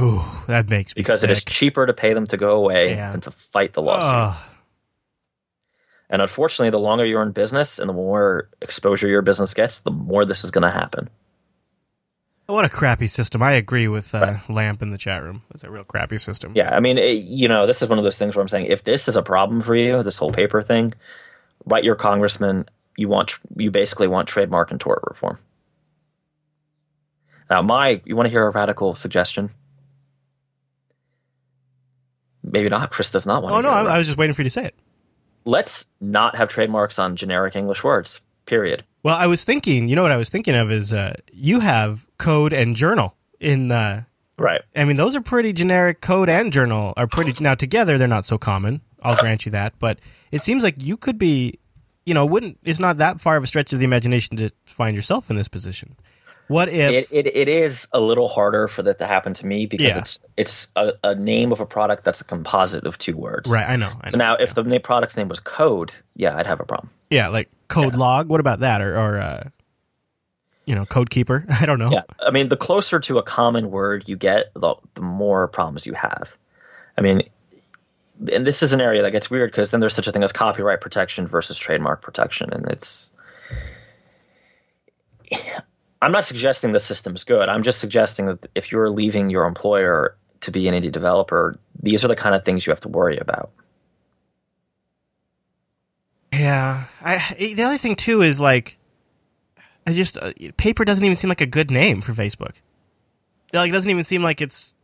[0.00, 3.12] Ooh, that makes me because it is cheaper to pay them to go away Yeah.
[3.12, 4.42] than to fight the lawsuit.
[6.08, 9.90] And unfortunately, the longer you're in business and the more exposure your business gets, the
[9.90, 11.08] more this is going to happen.
[12.46, 13.42] What a crappy system.
[13.42, 15.42] I agree with uh, Lamp in the chat room.
[15.54, 16.52] It's a real crappy system.
[16.54, 18.66] Yeah, I mean, it, you know, this is one of those things where I'm saying
[18.66, 20.92] if this is a problem for you, this whole paper thing,
[21.66, 22.68] write your congressman.
[22.96, 25.38] You want you basically want trademark and tort reform.
[27.50, 29.50] Now, my you want to hear a radical suggestion?
[32.42, 32.90] Maybe not.
[32.90, 33.54] Chris does not want.
[33.54, 34.74] Oh to no, I, I was just waiting for you to say it.
[35.44, 38.20] let's not have trademarks on generic English words.
[38.46, 38.84] Period.
[39.02, 39.88] Well, I was thinking.
[39.88, 43.70] You know what I was thinking of is uh, you have code and journal in.
[43.72, 44.04] Uh,
[44.38, 44.62] Right.
[44.74, 46.00] I mean, those are pretty generic.
[46.00, 47.96] Code and journal are pretty now together.
[47.96, 48.80] They're not so common.
[49.02, 49.98] I'll grant you that, but
[50.30, 51.58] it seems like you could be.
[52.04, 54.96] You know, wouldn't it's not that far of a stretch of the imagination to find
[54.96, 55.94] yourself in this position.
[56.48, 57.12] What if?
[57.12, 59.98] It, it, it is a little harder for that to happen to me because Yeah.
[59.98, 63.48] it's it's a, a name of a product that's a composite of two words.
[63.48, 63.92] right, I know.
[64.00, 64.24] I So know.
[64.24, 66.90] now, if the na- product's name was Code, yeah, I'd have a problem.
[67.10, 68.28] yeah, like code log.
[68.28, 68.82] What about that?
[68.82, 69.48] Or, or uh,
[70.66, 71.44] you know, code keeper.
[71.60, 71.90] I don't know.
[71.92, 75.86] Yeah, I mean, the closer to a common word you get, the the more problems
[75.86, 76.28] you have.
[76.98, 77.22] I mean,
[78.30, 80.32] and this is an area that gets weird because then there's such a thing as
[80.32, 83.12] copyright protection versus trademark protection, and it's.
[86.02, 87.48] I'm not suggesting the system's good.
[87.48, 92.04] I'm just suggesting that if you're leaving your employer to be an indie developer, these
[92.04, 93.52] are the kind of things you have to worry about.
[96.32, 96.86] Yeah.
[97.00, 98.78] I, the other thing too is like,
[99.86, 102.54] I just uh, paper doesn't even seem like a good name for Facebook.
[103.52, 104.74] Like, it doesn't even seem like it's.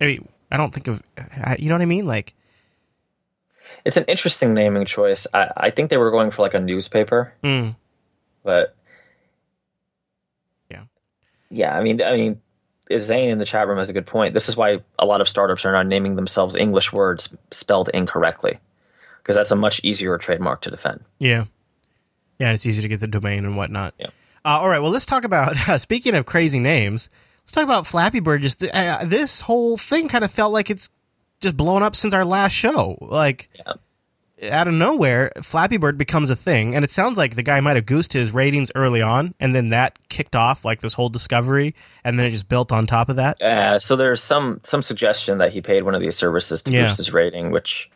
[0.00, 1.02] I mean, I don't think of.
[1.58, 2.06] You know what I mean?
[2.06, 2.34] Like,
[3.86, 5.26] It's an interesting naming choice.
[5.32, 7.32] I, I think they were going for like a newspaper.
[7.42, 7.74] mm,
[8.42, 8.74] but
[10.70, 10.82] Yeah.
[11.50, 11.78] yeah.
[11.78, 12.40] I mean, I mean,
[12.98, 14.34] Zane in the chat room has a good point.
[14.34, 18.58] This is why a lot of startups are now naming themselves English words spelled incorrectly,
[19.22, 21.04] because that's a much easier trademark to defend.
[21.18, 21.44] yeah,
[22.38, 22.52] yeah.
[22.52, 23.94] It's easy to get the domain and whatnot.
[23.98, 24.06] Yeah.
[24.44, 24.80] Uh, all right.
[24.80, 25.56] Well, let's talk about.
[25.80, 27.08] speaking of crazy names,
[27.44, 28.42] let's talk about Flappy Bird.
[28.42, 30.88] Just uh, this whole thing kind of felt like it's
[31.40, 32.98] just blown up since our last show.
[33.00, 33.48] Like.
[33.54, 33.72] Yeah.
[34.52, 37.76] out of nowhere, Flappy Bird becomes a thing, and it sounds like the guy might
[37.76, 41.74] have goosed his ratings early on, and then that kicked off like this whole discovery,
[42.04, 43.40] and then it just built on top of that.
[43.40, 46.82] Uh, so there's some some suggestion that he paid one of these services to Yeah.
[46.82, 47.90] boost his rating, which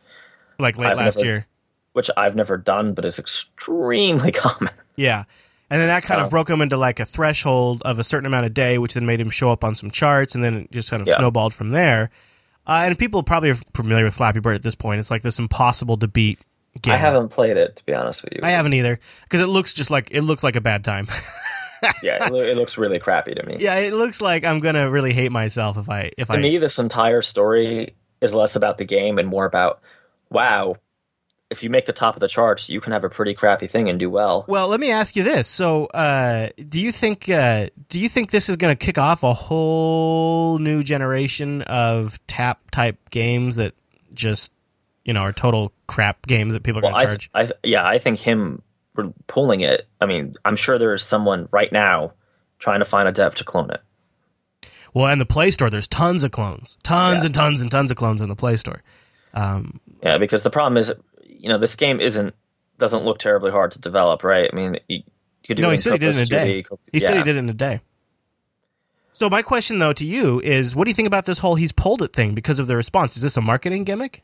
[0.58, 1.46] Like late I've last never- year.
[1.92, 4.72] which I've never done, but is extremely common.
[4.96, 5.24] Yeah.
[5.68, 8.46] And then that kind of broke him into like a threshold of a certain amount
[8.46, 10.90] of day, which then made him show up on some charts, and then it just
[10.90, 11.18] kind of Yeah.
[11.18, 12.10] snowballed from there.
[12.66, 15.00] Uh, and people probably are familiar with Flappy Bird at this point.
[15.00, 16.38] It's like this impossible to beat
[16.82, 16.94] game.
[16.94, 18.40] I haven't played it to be honest with you.
[18.42, 21.08] I haven't either because it looks just like it looks like a bad time.
[22.02, 23.56] yeah, it, loo- it looks really crappy to me.
[23.58, 26.36] yeah, it looks like I'm gonna really hate myself if I if to I.
[26.36, 29.80] To me, this entire story is less about the game and more about,
[30.30, 30.76] wow,
[31.50, 33.88] if you make the top of the charts, you can have a pretty crappy thing
[33.88, 34.44] and do well.
[34.48, 35.48] Well, let me ask you this.
[35.48, 39.22] So, uh, do you think uh, do you think this is going to kick off
[39.24, 43.74] a whole new generation of tap type games that
[44.14, 44.52] just
[45.04, 47.20] you know are total crap games that people are Well, going to I, charge?
[47.20, 48.62] th- I, th- yeah, I think him
[49.26, 49.88] pulling it.
[50.00, 52.12] I mean, I'm sure there is someone right now
[52.58, 53.80] trying to find a dev to clone it.
[54.92, 57.26] well, in the Play Store, there's tons of clones, tons Yeah.
[57.26, 58.82] and tons and tons of clones in the Play Store.
[59.32, 60.92] Um, Yeah, because the problem is,
[61.40, 62.34] you know, this game isn't
[62.78, 64.48] doesn't look terribly hard to develop, right?
[64.52, 65.02] I mean, you, you
[65.46, 66.62] could do no, it he said he did it in a day.
[66.62, 67.80] 2D, He said he did it in a day.
[69.12, 71.72] So my question though to you is, what do you think about this whole he's
[71.72, 73.16] pulled it thing because of the response?
[73.16, 74.22] Is this a marketing gimmick?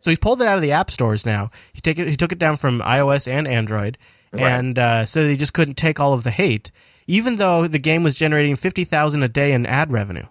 [0.00, 1.50] So he's pulled it out of the app stores now.
[1.72, 2.08] He take it.
[2.08, 3.96] He took it down from iOS and Android,
[4.32, 4.42] Right.
[4.42, 6.70] and uh, said that he just couldn't take all of the hate,
[7.06, 10.26] even though the game was generating fifty thousand a day in ad revenue.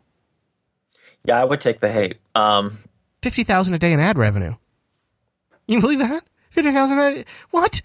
[1.26, 2.18] Yeah, I would take the hate.
[2.36, 2.78] Um,
[3.24, 4.56] Fifty thousand a day in ad revenue.
[5.74, 6.24] You believe that?
[6.52, 7.26] Fifty thousand?
[7.50, 7.82] What?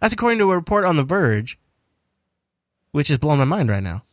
[0.00, 1.58] That's according to a report on The Verge,
[2.92, 4.04] which is blowing my mind right now.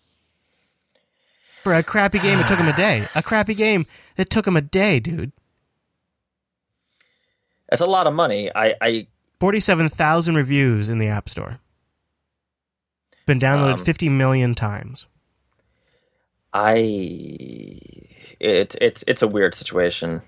[1.64, 3.08] For a crappy game, it took him a day.
[3.14, 5.32] A crappy game that took him a day, dude.
[7.70, 8.50] That's a lot of money.
[8.56, 9.08] I, I
[9.40, 11.60] Forty-seven thousand reviews in the App Store.
[13.12, 15.06] It's been downloaded Um, fifty million times.
[16.52, 16.78] I
[18.40, 20.24] it it's it's a weird situation.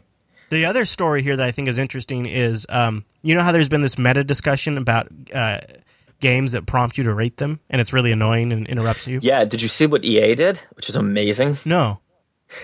[0.52, 3.70] The other story here that I think is interesting is, um, you know how there's
[3.70, 5.62] been this meta discussion about uh,
[6.20, 9.20] games that prompt you to rate them, and it's really annoying and interrupts you.
[9.22, 10.62] Yeah, did you see what EA did?
[10.74, 11.58] Which is amazing.
[11.64, 12.02] No.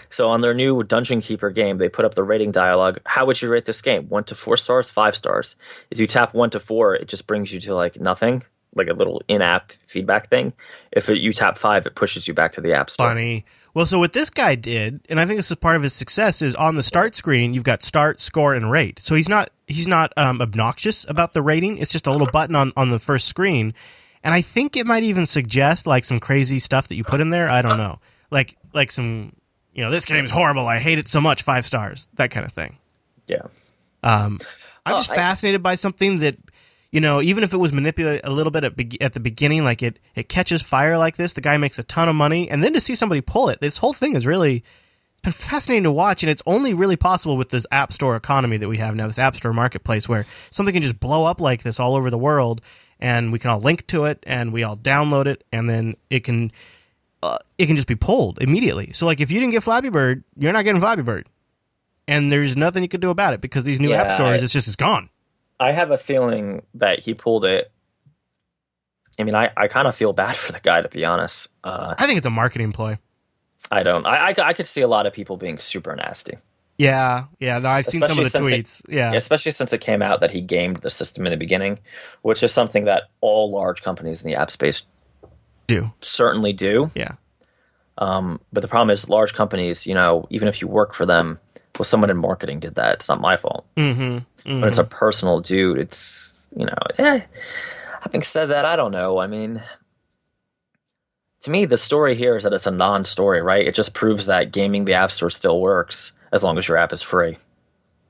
[0.09, 2.99] So on their new Dungeon Keeper game, they put up the rating dialogue.
[3.05, 4.09] How would you rate this game?
[4.09, 5.55] One to four stars, five stars.
[5.89, 8.43] If you tap one to four, it just brings you to like nothing,
[8.77, 10.53] like a little in-app feedback thing.
[10.91, 13.07] If it, you tap five, it pushes you back to the app store.
[13.09, 13.45] funny.
[13.73, 16.41] Well, so what this guy did, and I think this is part of his success,
[16.41, 18.99] is on the start screen you've got start, score, and rate.
[18.99, 21.77] So he's not he's not um, obnoxious about the rating.
[21.77, 23.75] It's just a little button on on the first screen,
[24.23, 27.29] and I think it might even suggest like some crazy stuff that you put in
[27.29, 27.49] there.
[27.49, 27.99] I don't know,
[28.31, 29.33] like like some
[29.73, 30.67] you know this game's horrible.
[30.67, 31.43] I hate it so much.
[31.43, 32.77] Five stars, that kind of thing.
[33.27, 33.43] Yeah.
[34.01, 34.39] Um,
[34.87, 36.37] I'm Oh, just I- fascinated by something that,
[36.91, 39.63] you know, even if it was manipulated a little bit at, be- at the beginning,
[39.63, 42.63] like it, it catches fire like this, the guy makes a ton of money, and
[42.63, 44.63] then to see somebody pull it, this whole thing is really,
[45.11, 48.57] it's been fascinating to watch, and it's only really possible with this app store economy
[48.57, 51.63] that we have now, this app store marketplace, where something can just blow up like
[51.63, 52.61] this all over the world,
[52.99, 56.21] and we can all link to it, and we all download it, and then it
[56.23, 56.51] can,
[57.23, 58.93] uh, it can just be pulled immediately.
[58.93, 61.27] So, like, if you didn't get Flappy Bird, you're not getting Flappy Bird.
[62.07, 64.53] And there's nothing you could do about it because these new app stores, I- it's
[64.53, 65.09] just it's gone.
[65.59, 67.71] I have a feeling that he pulled it.
[69.19, 71.49] I mean, I, I kind of feel bad for the guy, to be honest.
[71.63, 72.99] Uh, I think it's a marketing ploy.
[73.71, 74.05] I don't.
[74.05, 76.37] I, I, I could see a lot of people being super nasty,
[76.77, 77.59] Yeah, yeah.
[77.59, 78.81] No, I've seen some of the Especially tweets.
[78.87, 81.79] Yeah, especially since it came out that he gamed the system in the beginning,
[82.21, 84.83] which is something that all large companies in the app space
[85.67, 85.91] do.
[86.01, 86.89] certainly do.
[86.95, 87.15] Yeah,
[87.97, 91.39] Um, but the problem is, large companies, you know, even if you work for them,
[91.77, 92.93] well, someone in marketing did that.
[92.93, 93.65] It's not my fault.
[93.75, 94.19] mm-hmm.
[94.47, 96.73] When it's a personal dude, it's you know.
[96.97, 97.21] Eh.
[98.01, 99.17] Having said that, I don't know.
[99.19, 99.61] I mean,
[101.41, 103.67] to me, the story here is that it's a non-story, right?
[103.67, 106.93] It just proves that gaming the App Store still works as long as your app
[106.93, 107.37] is free.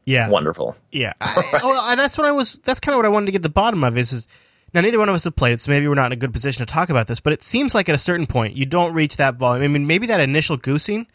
[0.05, 0.75] yeah, Wonderful.
[0.91, 1.13] yeah.
[1.21, 2.59] I, well, that's what I was.
[2.63, 3.97] That's kind of what I wanted to get the bottom of.
[3.97, 4.27] Is, is
[4.73, 6.33] now neither one of us have played, it, so maybe we're not in a good
[6.33, 7.19] position to talk about this.
[7.19, 9.63] But it seems like at a certain point, you don't reach that volume.
[9.63, 11.07] I mean, maybe that initial goosing,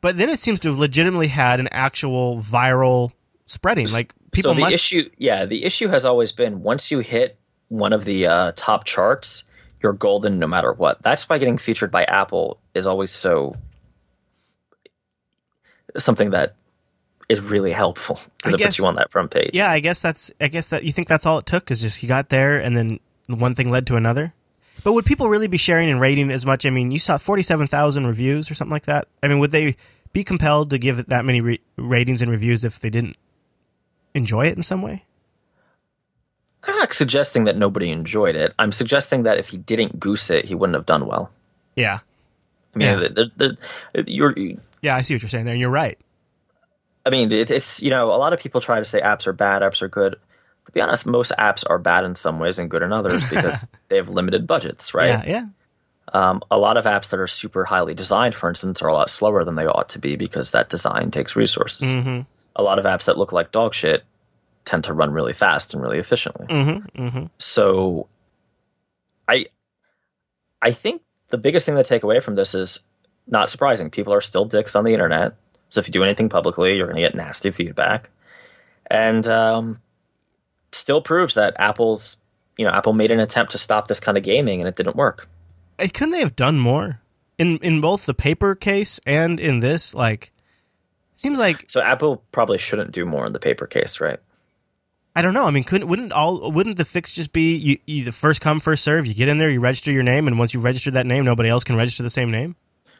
[0.00, 3.12] but then it seems to have legitimately had an actual viral
[3.46, 3.90] spreading.
[3.90, 4.74] Like people so the must.
[4.74, 7.36] issue, yeah, the issue has always been once you hit
[7.68, 9.44] one of the uh, top charts,
[9.82, 11.02] you're golden no matter what.
[11.02, 13.56] That's why getting featured by Apple is always so
[15.96, 16.54] something that
[17.28, 19.50] is really helpful because it puts you on that front page.
[19.52, 20.32] yeah, I guess that's.
[20.40, 22.76] I guess that you think that's all it took is just he got there, and
[22.76, 24.34] then one thing led to another.
[24.84, 26.64] But would people really be sharing and rating as much?
[26.64, 29.08] I mean, you saw forty-seven thousand reviews or something like that.
[29.22, 29.76] I mean, would they
[30.12, 33.16] be compelled to give it that many re- ratings and reviews if they didn't
[34.14, 35.04] enjoy it in some way?
[36.64, 38.52] I'm not suggesting that nobody enjoyed it.
[38.58, 41.30] I'm suggesting that if he didn't goose it, he wouldn't have done well.
[41.76, 42.00] Yeah,
[42.74, 42.96] I mean, Yeah.
[43.08, 43.56] the, the,
[43.94, 44.34] the, you're,
[44.82, 45.98] yeah, I see what you're saying there, and you're right.
[47.06, 49.32] I mean, it, it's you know, a lot of people try to say apps are
[49.32, 50.16] bad, apps are good.
[50.66, 53.66] To be honest, most apps are bad in some ways and good in others because
[53.88, 55.24] they have limited budgets, right?
[55.24, 55.44] Yeah, yeah,
[56.12, 59.08] Um, a lot of apps that are super highly designed, for instance, are a lot
[59.08, 61.92] slower than they ought to be because that design takes resources.
[61.94, 62.20] hmm
[62.58, 64.04] A lot of apps that look like dog shit
[64.64, 66.46] tend to run really fast and really efficiently.
[66.46, 67.26] Mm-hmm, mm-hmm.
[67.38, 68.08] So,
[69.26, 69.46] I
[70.60, 72.80] I think the biggest thing to take away from this is
[73.26, 73.90] not surprising.
[73.90, 75.34] People are still dicks on the internet.
[75.70, 78.10] So if you do anything publicly, you're going to get nasty feedback,
[78.90, 79.80] and um,
[80.72, 82.16] still proves that Apple's
[82.56, 84.96] you know Apple made an attempt to stop this kind of gaming and it didn't
[84.96, 85.28] work.
[85.78, 87.00] Hey, couldn't they have done more
[87.38, 89.94] in in both the paper case and in this?
[89.94, 90.32] Like,
[91.18, 94.18] seems like So Apple probably shouldn't do more in the paper case, right?
[95.16, 95.46] I don't know.
[95.46, 98.60] I mean, couldn't wouldn't all wouldn't the fix just be you, you the first come
[98.60, 99.06] first serve?
[99.06, 101.48] You get in there, you register your name, and once you've registered that name, nobody
[101.48, 102.54] else can register the same name.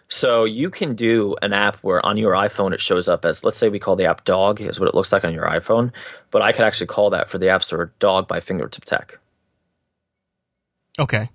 [0.09, 3.59] So you can do an app where on your iPhone it shows up as let's
[3.59, 5.93] say we call the app dog is what it looks like on your iPhone,
[6.31, 9.19] but I could actually call that for the App Store dog by fingertip tech.
[10.99, 11.31] Okay.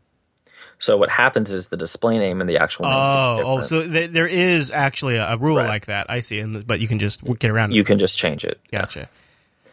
[0.83, 2.93] So what happens is the display name and the actual name.
[2.93, 5.67] Oh, oh, so th- there is actually a, a rule Right.
[5.69, 6.07] like that.
[6.09, 7.71] I see, and but you can just get around.
[7.71, 7.75] it.
[7.75, 8.59] you can just change it.
[8.69, 9.07] Gotcha.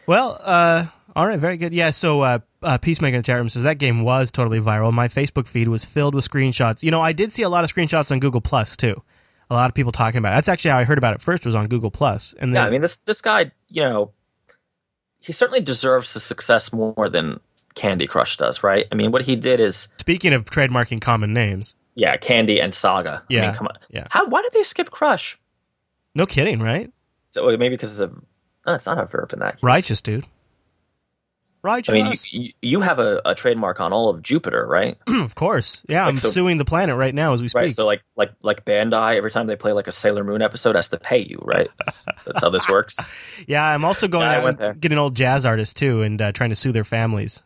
[0.07, 1.73] Well, uh, all right, very good.
[1.73, 4.93] Yeah, so uh, uh, Peacemaker in the chat room says that game was totally viral.
[4.93, 6.81] My Facebook feed was filled with screenshots.
[6.81, 9.01] You know, I did see a lot of screenshots on Google Plus too.
[9.49, 10.35] A lot of people talking about it.
[10.35, 11.45] That's actually how I heard about it first.
[11.45, 12.31] Was on Google Plus.
[12.31, 14.11] Plus, and then Yeah, I mean this this guy, you know,
[15.19, 17.41] he certainly deserves the success more than
[17.75, 18.85] Candy Crush does, right?
[18.91, 23.21] I mean, what he did is speaking of trademarking common names, yeah, Candy and Saga.
[23.23, 23.77] I Yeah, mean, come on.
[23.89, 24.07] yeah.
[24.09, 24.27] How?
[24.27, 25.37] Why did they skip Crush?
[26.13, 26.91] no kidding, right?
[27.31, 28.13] So maybe because it's a
[28.67, 29.55] no, it's not a verb in that.
[29.55, 29.63] case.
[29.63, 30.25] Righteous, dude.
[31.63, 31.93] Righteous.
[31.93, 34.97] I mean, you, you, have a, a trademark on all of Jupiter, right?
[35.07, 35.85] of course.
[35.87, 37.61] Yeah, I'm so- suing the planet right now as we speak.
[37.61, 37.73] Right.
[37.75, 40.87] So like like like Bandai, every time they play like a Sailor Moon episode, has
[40.89, 41.69] to pay you, right?
[41.85, 42.97] That's, that's how this works.
[43.47, 46.31] Yeah, I'm also going Yeah, I out and getting old jazz artists too, and uh,
[46.31, 47.43] trying to sue their families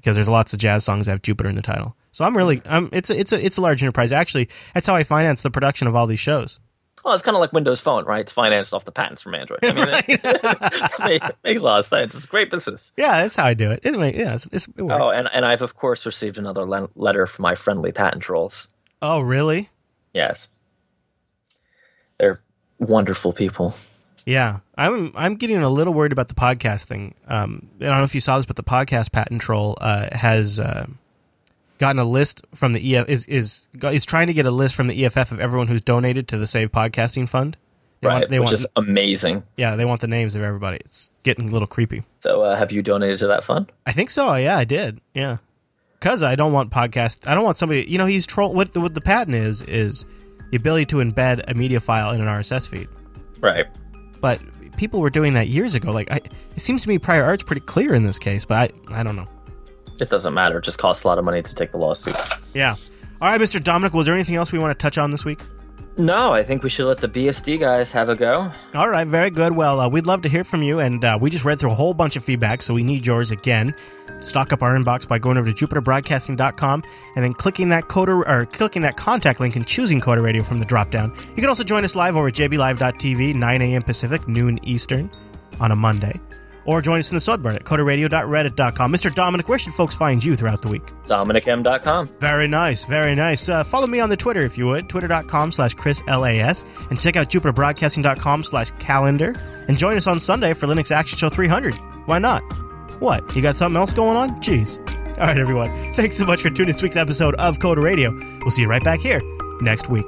[0.00, 1.94] because there's lots of jazz songs that have Jupiter in the title.
[2.12, 4.12] So I'm really, I'm, it's a, it's a, it's a large enterprise.
[4.12, 6.58] Actually, that's how I finance the production of all these shows.
[7.04, 8.20] Well, it's kind of like Windows Phone, right?
[8.20, 9.60] It's financed off the patents from Android.
[9.62, 12.14] I mean, it, makes a lot of sense.
[12.14, 12.92] It's a great business.
[12.96, 13.80] Yeah, that's how I do it.
[13.82, 15.02] It, yeah, it's, it's, it works.
[15.06, 18.68] Oh, and, and I've of course received another le- letter from my friendly patent trolls.
[19.00, 19.70] oh, really?
[20.12, 20.48] Yes,
[22.18, 22.40] they're
[22.78, 23.74] wonderful people.
[24.30, 27.14] Yeah, I'm I'm getting a little worried about the podcast thing.
[27.26, 30.60] Um, I don't know if you saw this, but the podcast patent troll uh, has
[30.60, 30.86] uh,
[31.78, 34.86] gotten a list from the EF is is is trying to get a list from
[34.86, 37.56] the EFF of everyone who's donated to the Save Podcasting Fund.
[38.00, 39.42] They right, want, they which want is amazing.
[39.56, 40.78] yeah, they want the names of everybody.
[40.84, 42.04] It's getting a little creepy.
[42.16, 43.72] So, uh, have you donated to that fund?
[43.84, 44.36] I think so.
[44.36, 45.00] Yeah, I did.
[45.12, 45.38] Yeah,
[45.98, 47.26] because I don't want podcast.
[47.28, 47.84] I don't want somebody.
[47.88, 48.54] You know, he's troll.
[48.54, 50.06] What the, what the patent is is
[50.50, 52.88] the ability to embed a media file in an RSS feed.
[53.40, 53.66] Right.
[54.20, 54.40] But
[54.76, 55.92] people were doing that years ago.
[55.92, 58.98] Like, I, it seems to me prior art's pretty clear in this case, but I
[59.00, 59.26] I don't know.
[60.00, 60.58] It doesn't matter.
[60.58, 62.16] It just costs a lot of money to take the lawsuit.
[62.54, 62.76] Yeah.
[63.20, 63.62] All right, Mr.
[63.62, 63.92] Dominick.
[63.92, 65.40] Was there anything else we want to touch on this week?
[65.98, 68.50] No, I think we should let the BSD guys have a go.
[68.74, 69.54] All right, very good.
[69.54, 71.74] Well, uh, we'd love to hear from you, and uh, we just read through a
[71.74, 73.74] whole bunch of feedback, so we need yours again.
[74.20, 76.84] Stock up our inbox by going over to jupiterbroadcasting.com
[77.16, 80.58] and then clicking that coda or clicking that contact link and choosing Coder Radio from
[80.58, 81.18] the dropdown.
[81.30, 83.82] You can also join us live over at jblive.tv, 9 a.m.
[83.82, 85.10] Pacific, noon Eastern,
[85.58, 86.20] on a Monday,
[86.66, 88.92] or join us in the subreddit at coderradio.reddit.com.
[88.92, 89.14] Mr.
[89.14, 90.86] Dominick, where should folks find you throughout the week?
[91.06, 92.08] DominickM.com.
[92.20, 93.48] Very nice, very nice.
[93.48, 97.28] Uh, follow me on the Twitter if you would, twitter.com slash chrislas, and check out
[97.30, 99.34] jupiterbroadcasting.com slash calendar,
[99.68, 101.74] and join us on Sunday for Linux Action Show 300.
[102.06, 102.42] Why not?
[103.00, 104.30] What, you got something else going on?
[104.40, 104.78] Jeez.
[105.18, 105.92] All right, everyone.
[105.94, 108.10] Thanks so much for tuning in this week's episode of Coder Radio.
[108.40, 109.20] We'll see you right back here
[109.60, 110.06] next week.